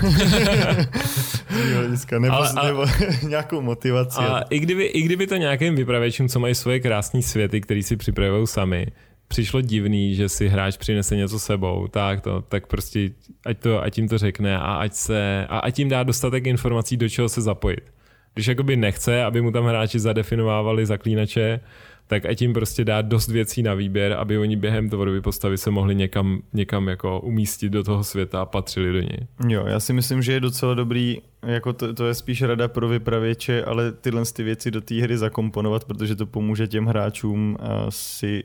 nebo, 2.18 2.34
Ale- 2.34 2.50
ale- 2.56 2.68
nebo 2.68 2.86
nějakou 3.28 3.60
motivaci. 3.60 4.18
A 4.18 4.40
i 4.50 4.58
kdyby, 4.58 4.84
i 4.84 5.02
kdyby 5.02 5.26
to 5.26 5.36
nějakým 5.36 5.74
vypravěčům, 5.74 6.28
co 6.28 6.40
mají 6.40 6.54
svoje 6.54 6.80
krásné 6.80 7.22
světy, 7.22 7.60
který 7.60 7.82
si 7.82 7.96
připravují 7.96 8.46
sami, 8.46 8.86
přišlo 9.28 9.60
divný, 9.60 10.14
že 10.14 10.28
si 10.28 10.48
hráč 10.48 10.76
přinese 10.76 11.16
něco 11.16 11.38
sebou, 11.38 11.86
tak 11.88 12.20
to, 12.20 12.42
tak 12.42 12.66
prostě 12.66 13.10
ať, 13.46 13.58
to, 13.58 13.82
ať 13.82 13.98
jim 13.98 14.08
to 14.08 14.18
řekne 14.18 14.58
a 14.58 14.74
ať, 14.74 14.92
se, 14.92 15.46
a 15.48 15.58
ať 15.58 15.78
jim 15.78 15.88
dá 15.88 16.02
dostatek 16.02 16.46
informací, 16.46 16.96
do 16.96 17.08
čeho 17.08 17.28
se 17.28 17.40
zapojit. 17.40 17.92
Když 18.34 18.46
jakoby 18.46 18.76
nechce, 18.76 19.24
aby 19.24 19.40
mu 19.40 19.52
tam 19.52 19.64
hráči 19.64 20.00
zadefinovávali 20.00 20.86
zaklínače, 20.86 21.60
tak 22.08 22.26
ať 22.26 22.42
jim 22.42 22.52
prostě 22.52 22.84
dá 22.84 23.02
dost 23.02 23.28
věcí 23.28 23.62
na 23.62 23.74
výběr, 23.74 24.12
aby 24.12 24.38
oni 24.38 24.56
během 24.56 24.90
tvorby 24.90 25.20
postavy 25.20 25.58
se 25.58 25.70
mohli 25.70 25.94
někam, 25.94 26.42
někam 26.52 26.88
jako 26.88 27.20
umístit 27.20 27.68
do 27.68 27.82
toho 27.84 28.04
světa 28.04 28.42
a 28.42 28.46
patřili 28.46 28.92
do 28.92 29.00
něj. 29.00 29.26
Jo, 29.48 29.66
já 29.66 29.80
si 29.80 29.92
myslím, 29.92 30.22
že 30.22 30.32
je 30.32 30.40
docela 30.40 30.74
dobrý, 30.74 31.18
jako 31.46 31.72
to, 31.72 31.94
to 31.94 32.06
je 32.06 32.14
spíš 32.14 32.42
rada 32.42 32.68
pro 32.68 32.88
vypravěče, 32.88 33.64
ale 33.64 33.92
tyhle 33.92 34.22
ty 34.32 34.42
věci 34.42 34.70
do 34.70 34.80
té 34.80 34.94
hry 35.02 35.18
zakomponovat, 35.18 35.84
protože 35.84 36.16
to 36.16 36.26
pomůže 36.26 36.66
těm 36.68 36.86
hráčům 36.86 37.56
si, 37.88 38.44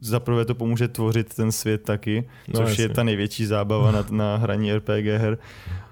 zaprvé 0.00 0.44
to 0.44 0.54
pomůže 0.54 0.88
tvořit 0.88 1.34
ten 1.34 1.52
svět 1.52 1.82
taky, 1.82 2.24
No, 2.48 2.60
což 2.60 2.78
je 2.78 2.82
jasně. 2.82 2.94
ta 2.94 3.02
největší 3.02 3.46
zábava 3.46 3.90
na, 3.92 4.06
na 4.10 4.36
hraní 4.36 4.72
RPG 4.74 5.04
her. 5.16 5.38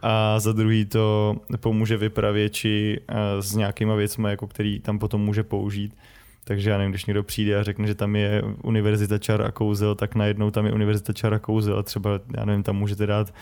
A 0.02 0.40
za 0.40 0.52
druhý 0.52 0.85
to 0.85 1.37
pomůže 1.61 1.97
vypravěči 1.97 3.00
s 3.40 3.54
nějakýma 3.54 3.95
věcmi, 3.95 4.28
jako 4.31 4.47
který 4.47 4.81
tam 4.81 4.99
potom 4.99 5.21
může 5.21 5.42
použít. 5.42 5.95
Takže 6.44 6.70
já 6.70 6.78
nevím, 6.78 6.92
když 6.92 7.06
někdo 7.06 7.22
přijde 7.22 7.56
a 7.58 7.62
řekne, 7.62 7.87
že 7.87 7.94
tam 7.94 8.16
je 8.16 8.42
univerzita 8.62 9.18
čar 9.18 9.42
a 9.42 9.50
kouzel, 9.50 9.94
tak 9.94 10.14
najednou 10.14 10.50
tam 10.50 10.66
je 10.66 10.72
univerzita 10.72 11.12
čar 11.12 11.34
a 11.34 11.38
kouzel 11.38 11.78
a 11.78 11.82
třeba, 11.82 12.20
já 12.37 12.44
nevím, 12.44 12.62
tam 12.62 12.76
můžete 12.76 13.06
dát 13.06 13.34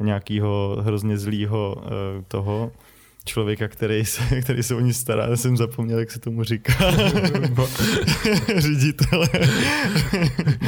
nějakého 0.00 0.76
hrozně 0.80 1.18
zlýho 1.18 1.74
uh, 1.78 1.82
toho 2.28 2.72
člověka, 3.24 3.68
který 3.68 4.04
se, 4.04 4.40
který 4.42 4.62
se 4.62 4.74
o 4.74 4.80
ní 4.80 4.92
stará, 4.92 5.26
já 5.26 5.36
jsem 5.36 5.56
zapomněl, 5.56 5.98
jak 5.98 6.10
se 6.10 6.20
tomu 6.20 6.44
říká. 6.44 6.72
Ředitele. 8.56 9.28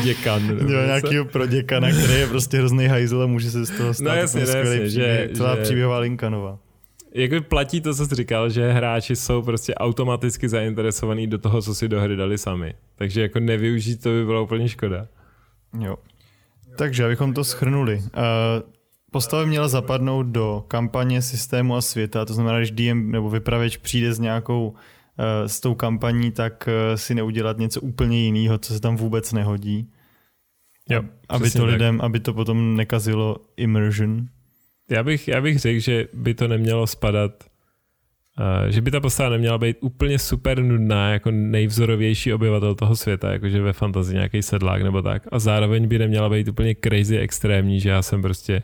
Děkan. 0.02 0.42
Jo, 0.49 0.56
něco. 0.62 0.70
nějakého 0.87 1.25
proděkana, 1.25 1.88
který 1.90 2.12
je 2.20 2.26
prostě 2.26 2.59
hrozný 2.59 2.87
hajzl 2.87 3.23
a 3.23 3.26
může 3.26 3.50
se 3.50 3.64
z 3.66 3.70
toho 3.70 3.94
stát 3.94 4.04
No 4.04 4.14
jasně, 4.14 4.42
úplně 4.42 4.54
no 4.54 4.61
jasně, 4.70 4.87
příběh. 4.87 5.28
že- 5.30 5.37
celá 5.37 5.56
že- 5.56 5.62
příběhová 5.62 5.99
linka 5.99 6.30
nová. 6.30 6.59
Jako 7.14 7.40
platí 7.40 7.81
to, 7.81 7.95
co 7.95 8.07
jsi 8.07 8.14
říkal, 8.14 8.50
že 8.50 8.73
hráči 8.73 9.17
jsou 9.17 9.43
prostě 9.43 9.75
automaticky 9.75 10.49
zainteresovaní 10.49 11.26
do 11.26 11.38
toho, 11.38 11.62
co 11.62 11.75
si 11.75 11.88
do 11.88 12.00
hry 12.00 12.17
dali 12.17 12.38
sami. 12.38 12.75
Takže 12.97 13.23
jako 13.23 13.40
nevyužít 13.40 14.02
to 14.02 14.09
by 14.09 14.25
bylo 14.25 14.45
úplně 14.45 14.69
škoda. 14.69 15.07
Jo. 15.81 15.97
Takže, 16.79 17.05
abychom 17.05 17.35
to 17.35 17.45
schrnuli. 17.45 17.97
Uh, 17.97 18.02
postava 19.11 19.45
měla 19.45 19.69
zapadnout 19.69 20.26
do 20.26 20.64
kampaně, 20.69 21.23
systému 21.23 21.76
a 21.76 21.81
světa, 21.81 22.25
to 22.25 22.35
znamená, 22.35 22.59
když 22.59 22.71
DM 22.71 23.11
nebo 23.11 23.31
vypravěč 23.31 23.76
přijde 23.76 24.14
s 24.14 24.19
nějakou 24.19 24.69
uh, 24.69 24.76
s 25.47 25.61
tou 25.61 25.75
kampaní, 25.75 26.33
tak 26.33 26.69
uh, 26.69 26.97
si 26.97 27.14
neudělat 27.14 27.59
něco 27.59 27.81
úplně 27.81 28.19
jiného, 28.19 28.59
co 28.59 28.73
se 28.73 28.81
tam 28.81 28.97
vůbec 28.97 29.33
nehodí. 29.33 29.90
Jo, 30.90 31.02
aby 31.29 31.50
to 31.50 31.59
tak. 31.59 31.69
lidem, 31.69 32.00
aby 32.00 32.21
to 32.21 32.35
potom 32.35 32.76
nekazilo 32.76 33.37
immersion. 33.57 34.26
Já 34.90 35.02
bych, 35.02 35.28
já 35.28 35.40
bych 35.40 35.59
řekl, 35.59 35.80
že 35.80 36.09
by 36.12 36.35
to 36.35 36.49
nemělo 36.49 36.87
spadat, 36.87 37.44
uh, 38.38 38.70
že 38.70 38.80
by 38.80 38.90
ta 38.90 39.00
postava 39.00 39.30
neměla 39.30 39.59
být 39.59 39.76
úplně 39.80 40.18
super 40.18 40.62
nudná, 40.62 41.12
jako 41.12 41.30
nejvzorovější 41.30 42.32
obyvatel 42.32 42.75
toho 42.75 42.97
světa, 42.97 43.32
jakože 43.32 43.62
ve 43.62 43.73
fantazii 43.73 44.14
nějaký 44.14 44.42
sedlák 44.42 44.82
nebo 44.82 45.02
tak. 45.02 45.23
A 45.32 45.38
zároveň 45.38 45.88
by 45.88 45.99
neměla 45.99 46.28
být 46.28 46.49
úplně 46.49 46.75
crazy 46.85 47.18
extrémní, 47.18 47.80
že 47.80 47.88
já 47.88 48.02
jsem 48.02 48.23
prostě 48.23 48.62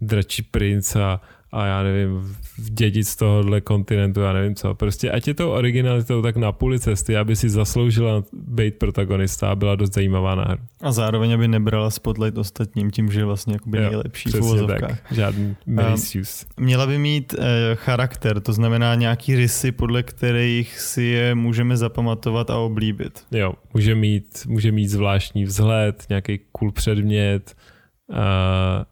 dračí 0.00 0.42
princ 0.42 0.96
a, 0.96 1.20
a 1.54 1.66
já 1.66 1.82
nevím, 1.82 2.20
v 2.58 2.70
dědic 2.70 3.08
z 3.08 3.16
tohohle 3.16 3.60
kontinentu, 3.60 4.20
já 4.20 4.32
nevím 4.32 4.54
co. 4.54 4.74
Prostě 4.74 5.10
ať 5.10 5.28
je 5.28 5.34
tou 5.34 5.50
originalitou 5.50 6.22
tak 6.22 6.36
na 6.36 6.52
půli 6.52 6.80
cesty, 6.80 7.16
aby 7.16 7.36
si 7.36 7.50
zasloužila 7.50 8.24
být 8.32 8.78
protagonista 8.78 9.50
a 9.50 9.54
byla 9.54 9.74
dost 9.74 9.94
zajímavá 9.94 10.34
na 10.34 10.44
hru. 10.44 10.60
A 10.80 10.92
zároveň, 10.92 11.34
aby 11.34 11.48
nebrala 11.48 11.90
spotlight 11.90 12.38
ostatním 12.38 12.90
tím, 12.90 13.12
že 13.12 13.20
je 13.20 13.24
vlastně 13.24 13.52
jakoby 13.52 13.78
Jo, 13.78 13.84
nejlepší 13.84 14.30
v 14.30 14.34
uvozovkách. 14.34 15.12
Žádný 15.12 15.56
misuse. 15.66 16.46
Měla 16.60 16.86
by 16.86 16.98
mít 16.98 17.34
eh, 17.38 17.74
charakter, 17.74 18.40
to 18.40 18.52
znamená 18.52 18.94
nějaký 18.94 19.34
rysy, 19.34 19.72
podle 19.72 20.02
kterých 20.02 20.80
si 20.80 21.02
je 21.02 21.34
můžeme 21.34 21.76
zapamatovat 21.76 22.50
a 22.50 22.58
oblíbit. 22.58 23.24
Jo, 23.30 23.54
může 23.74 23.94
mít, 23.94 24.46
může 24.46 24.72
mít 24.72 24.88
zvláštní 24.88 25.44
vzhled, 25.44 26.06
nějaký 26.08 26.40
cool 26.52 26.72
předmět, 26.72 27.54
a 28.12 28.86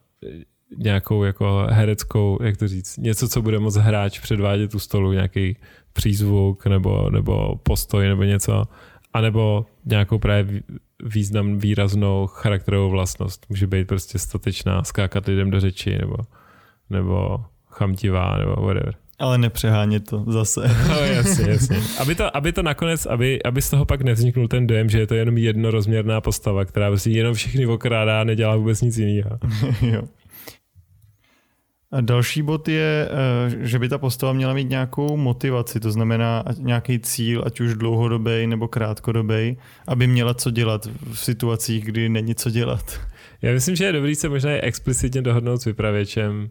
nějakou 0.77 1.25
jako 1.25 1.67
hereckou, 1.71 2.39
jak 2.43 2.57
to 2.57 2.69
říct, 2.69 2.97
něco, 2.97 3.29
co 3.29 3.43
bude 3.43 3.59
moc 3.59 3.77
hráč 3.77 4.19
předvádět 4.19 4.75
u 4.75 4.79
stolu, 4.79 5.13
nějaký 5.13 5.57
přízvuk 5.93 6.67
nebo, 6.67 7.11
nebo 7.11 7.57
postoj 7.63 8.09
nebo 8.09 8.23
něco, 8.23 8.65
anebo 9.13 9.67
nějakou 9.85 10.19
právě 10.19 10.45
vý- 10.45 10.63
význam, 11.05 11.59
výraznou 11.59 12.27
charakterovou 12.27 12.91
vlastnost. 12.91 13.47
Může 13.49 13.67
být 13.67 13.89
prostě 13.89 14.19
statečná, 14.19 14.85
skákat 14.85 15.27
lidem 15.27 15.51
do 15.51 15.61
řeči 15.61 15.99
nebo, 15.99 16.17
nebo 16.91 17.45
chamtivá 17.69 18.39
nebo 18.39 18.67
whatever. 18.67 18.95
Ale 19.19 19.39
nepřehánět 19.39 20.11
to 20.11 20.25
zase. 20.29 20.61
No, 20.89 20.95
jasně, 20.95 21.51
jasně. 21.51 21.77
Aby 22.01 22.15
to, 22.15 22.37
aby 22.37 22.53
to 22.53 22.63
nakonec, 22.63 23.07
aby, 23.07 23.43
aby 23.43 23.63
z 23.63 23.71
toho 23.71 23.85
pak 23.85 24.03
nevzniknul 24.03 24.49
ten 24.49 24.67
dojem, 24.67 24.89
že 24.89 24.99
je 24.99 25.07
to 25.07 25.15
jenom 25.15 25.39
jednorozměrná 25.39 26.21
postava, 26.21 26.65
která 26.65 26.89
prostě 26.89 27.11
jenom 27.11 27.35
všechny 27.35 27.67
okrádá 27.67 28.21
a 28.21 28.25
nedělá 28.25 28.57
vůbec 28.57 28.81
nic 28.81 28.99
jiného. 28.99 29.39
jo. 29.83 30.03
A 31.93 32.01
další 32.01 32.43
bod 32.43 32.69
je, 32.69 33.09
eh, 33.11 33.67
že 33.67 33.79
by 33.79 33.89
ta 33.89 33.99
postava 33.99 34.33
měla 34.33 34.55
mít 34.55 34.71
nějakou 34.71 35.17
motivaci, 35.17 35.81
to 35.81 35.91
znamená 35.93 36.45
nějaký 36.59 36.99
cíl, 36.99 37.43
ať 37.47 37.61
už 37.61 37.75
dlouhodobý 37.75 38.47
nebo 38.47 38.69
krátkodobý, 38.69 39.57
aby 39.87 40.07
měla 40.07 40.35
co 40.35 40.51
dělat 40.51 40.89
v 41.13 41.19
situacích, 41.19 41.85
kdy 41.85 42.09
není 42.09 42.35
co 42.35 42.51
dělat. 42.51 43.01
Já 43.43 43.53
myslím, 43.53 43.77
že 43.77 43.85
je 43.85 43.93
dobrý 43.93 44.15
se 44.15 44.29
možná 44.29 44.51
explicitně 44.51 45.23
dohodnout 45.23 45.63
s 45.63 45.65
vypravěčem, 45.65 46.51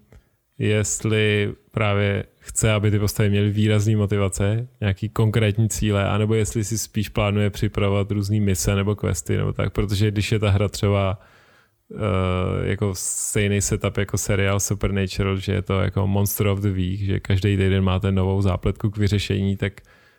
jestli 0.57 1.53
právě 1.71 2.23
chce, 2.39 2.71
aby 2.71 2.91
ty 2.91 2.99
postavy 2.99 3.29
měly 3.29 3.49
výrazný 3.49 3.95
motivace, 3.95 4.67
nějaký 4.81 5.09
konkrétní 5.09 5.69
cíle, 5.69 6.09
anebo 6.09 6.33
jestli 6.33 6.63
si 6.63 6.77
spíš 6.77 7.09
plánuje 7.09 7.49
připravovat 7.49 8.11
různé 8.11 8.39
mise 8.39 8.75
nebo 8.75 8.95
questy 8.95 9.37
nebo 9.37 9.53
tak, 9.53 9.73
protože 9.73 10.11
když 10.11 10.31
je 10.31 10.39
ta 10.39 10.49
hra 10.49 10.69
třeba 10.69 11.19
uh, 11.93 12.67
jako 12.67 12.91
stejný 12.95 13.61
setup 13.61 13.97
jako 13.97 14.17
seriál 14.17 14.59
Supernatural, 14.59 15.37
že 15.37 15.51
je 15.53 15.61
to 15.61 15.79
jako 15.79 16.07
Monster 16.07 16.47
of 16.47 16.59
the 16.59 16.69
Week, 16.71 16.99
že 16.99 17.19
každý 17.19 17.57
týden 17.57 17.83
máte 17.83 18.11
novou 18.11 18.41
zápletku 18.41 18.89
k 18.89 18.97
vyřešení, 18.97 19.57
tak 19.57 19.73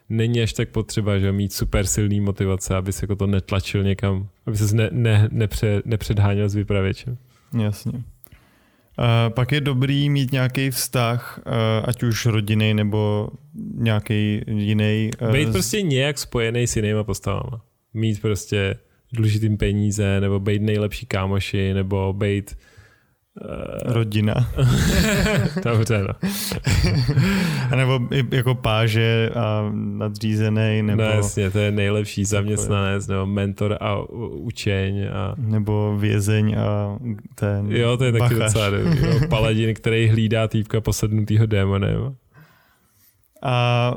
není 0.09 0.43
až 0.43 0.53
tak 0.53 0.69
potřeba, 0.69 1.19
že 1.19 1.33
mít 1.33 1.53
super 1.53 1.87
silný 1.87 2.21
motivace, 2.21 2.77
aby 2.77 2.93
se 2.93 3.05
jako 3.05 3.17
to 3.17 3.27
netlačil 3.27 3.83
někam, 3.83 4.29
aby 4.47 4.57
se 4.57 4.77
ne, 4.77 4.89
ne, 4.93 5.29
nepře, 5.33 5.83
nepředháněl 5.85 6.49
s 6.49 6.55
vypravěčem. 6.55 7.17
Jasně. 7.63 7.93
A 8.99 9.31
pak 9.31 9.53
je 9.53 9.61
dobrý 9.61 10.11
mít 10.11 10.33
nějaký 10.33 10.71
vztah, 10.71 11.41
eh, 11.47 11.83
ať 11.85 12.03
už 12.03 12.27
rodinný 12.27 12.75
nebo 12.75 13.29
nějaký 13.75 14.41
jiný. 14.47 15.11
eh, 15.21 15.33
Být 15.33 15.53
prostě 15.53 15.83
nějak 15.83 16.19
spojený 16.19 16.67
s 16.67 16.77
jinýma 16.77 17.05
postavama. 17.05 17.65
Mít 17.95 18.23
prostě 18.23 18.77
důležitým 19.13 19.57
peníze, 19.57 20.21
nebo 20.21 20.41
být 20.41 20.63
nejlepší 20.63 21.07
kámoši, 21.07 21.75
nebo 21.75 22.13
být 22.13 22.57
rodina. 23.85 24.35
dobře, 25.65 26.05
no. 26.09 26.31
A 27.71 27.77
nebo 27.77 28.01
jako 28.33 28.55
páže 28.55 29.31
a 29.35 29.71
nadřízený, 29.73 30.83
nebo, 30.83 31.03
no 31.03 31.09
jasně, 31.09 31.51
to 31.51 31.59
je 31.59 31.73
nejlepší 31.73 32.25
zaměstnanec, 32.25 33.07
nebo 33.07 33.27
mentor 33.27 33.79
a 33.81 34.03
učeň 34.31 35.09
a 35.13 35.35
nebo 35.39 35.97
vězeň 35.99 36.57
a 36.59 36.99
ten 37.35 37.67
jo, 37.73 37.97
to 37.97 38.05
je 38.05 38.13
taky 38.13 38.35
bachař. 38.35 38.39
docela 38.39 38.71
dobrý. 38.71 39.07
Jo, 39.07 39.21
paladin, 39.29 39.75
který 39.75 40.09
hlídá 40.09 40.49
týpka 40.49 40.81
posednutýho 40.81 41.47
démonem. 41.47 42.15
A 43.43 43.95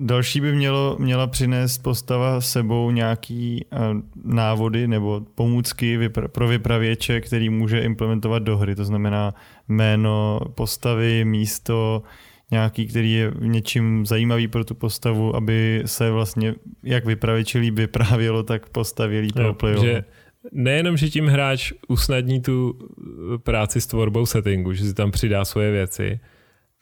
další 0.00 0.40
by 0.40 0.52
mělo, 0.52 0.96
měla 0.98 1.26
přinést 1.26 1.78
postava 1.78 2.40
sebou 2.40 2.90
nějaký 2.90 3.64
uh, 3.72 3.78
návody 4.24 4.88
nebo 4.88 5.20
pomůcky 5.34 5.98
vypra- 5.98 6.28
pro 6.28 6.48
vypravěče, 6.48 7.20
který 7.20 7.48
může 7.48 7.80
implementovat 7.80 8.42
do 8.42 8.56
hry. 8.56 8.74
To 8.74 8.84
znamená 8.84 9.34
jméno 9.68 10.40
postavy, 10.54 11.24
místo, 11.24 12.02
nějaký, 12.50 12.86
který 12.86 13.12
je 13.12 13.32
něčím 13.40 14.06
zajímavý 14.06 14.48
pro 14.48 14.64
tu 14.64 14.74
postavu, 14.74 15.36
aby 15.36 15.82
se 15.86 16.10
vlastně 16.10 16.54
jak 16.82 17.04
vypravěči 17.04 17.58
líp 17.58 17.74
vyprávělo, 17.74 18.42
tak 18.42 18.68
postavě 18.68 19.20
líp 19.20 19.36
roleplayovalo. 19.36 19.86
že 19.86 20.04
nejenom, 20.52 20.96
že 20.96 21.10
tím 21.10 21.26
hráč 21.26 21.72
usnadní 21.88 22.40
tu 22.40 22.70
uh, 22.70 23.38
práci 23.38 23.80
s 23.80 23.86
tvorbou 23.86 24.26
settingu, 24.26 24.72
že 24.72 24.84
si 24.84 24.94
tam 24.94 25.10
přidá 25.10 25.44
svoje 25.44 25.72
věci, 25.72 26.20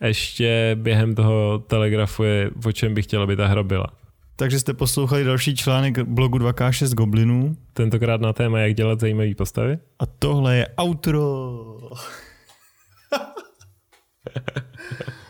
ještě 0.07 0.77
během 0.81 1.15
toho 1.15 1.59
telegrafuje, 1.59 2.51
o 2.67 2.73
čem 2.73 2.95
by 2.95 3.03
chtěl, 3.03 3.23
aby 3.23 3.37
ta 3.37 3.47
hra 3.47 3.63
byla. 3.63 3.87
Takže 4.37 4.61
jste 4.61 4.75
poslouchali 4.75 5.25
další 5.25 5.57
článek 5.57 5.99
blogu 5.99 6.39
2K6 6.39 6.95
Goblinů. 6.95 7.57
Tentokrát 7.73 8.21
na 8.21 8.33
téma, 8.33 8.59
jak 8.59 8.75
dělat 8.75 9.01
zajímavé 9.01 9.35
postavy. 9.35 9.79
A 9.99 10.07
tohle 10.07 10.57
je 10.57 10.67
outro. 10.81 11.21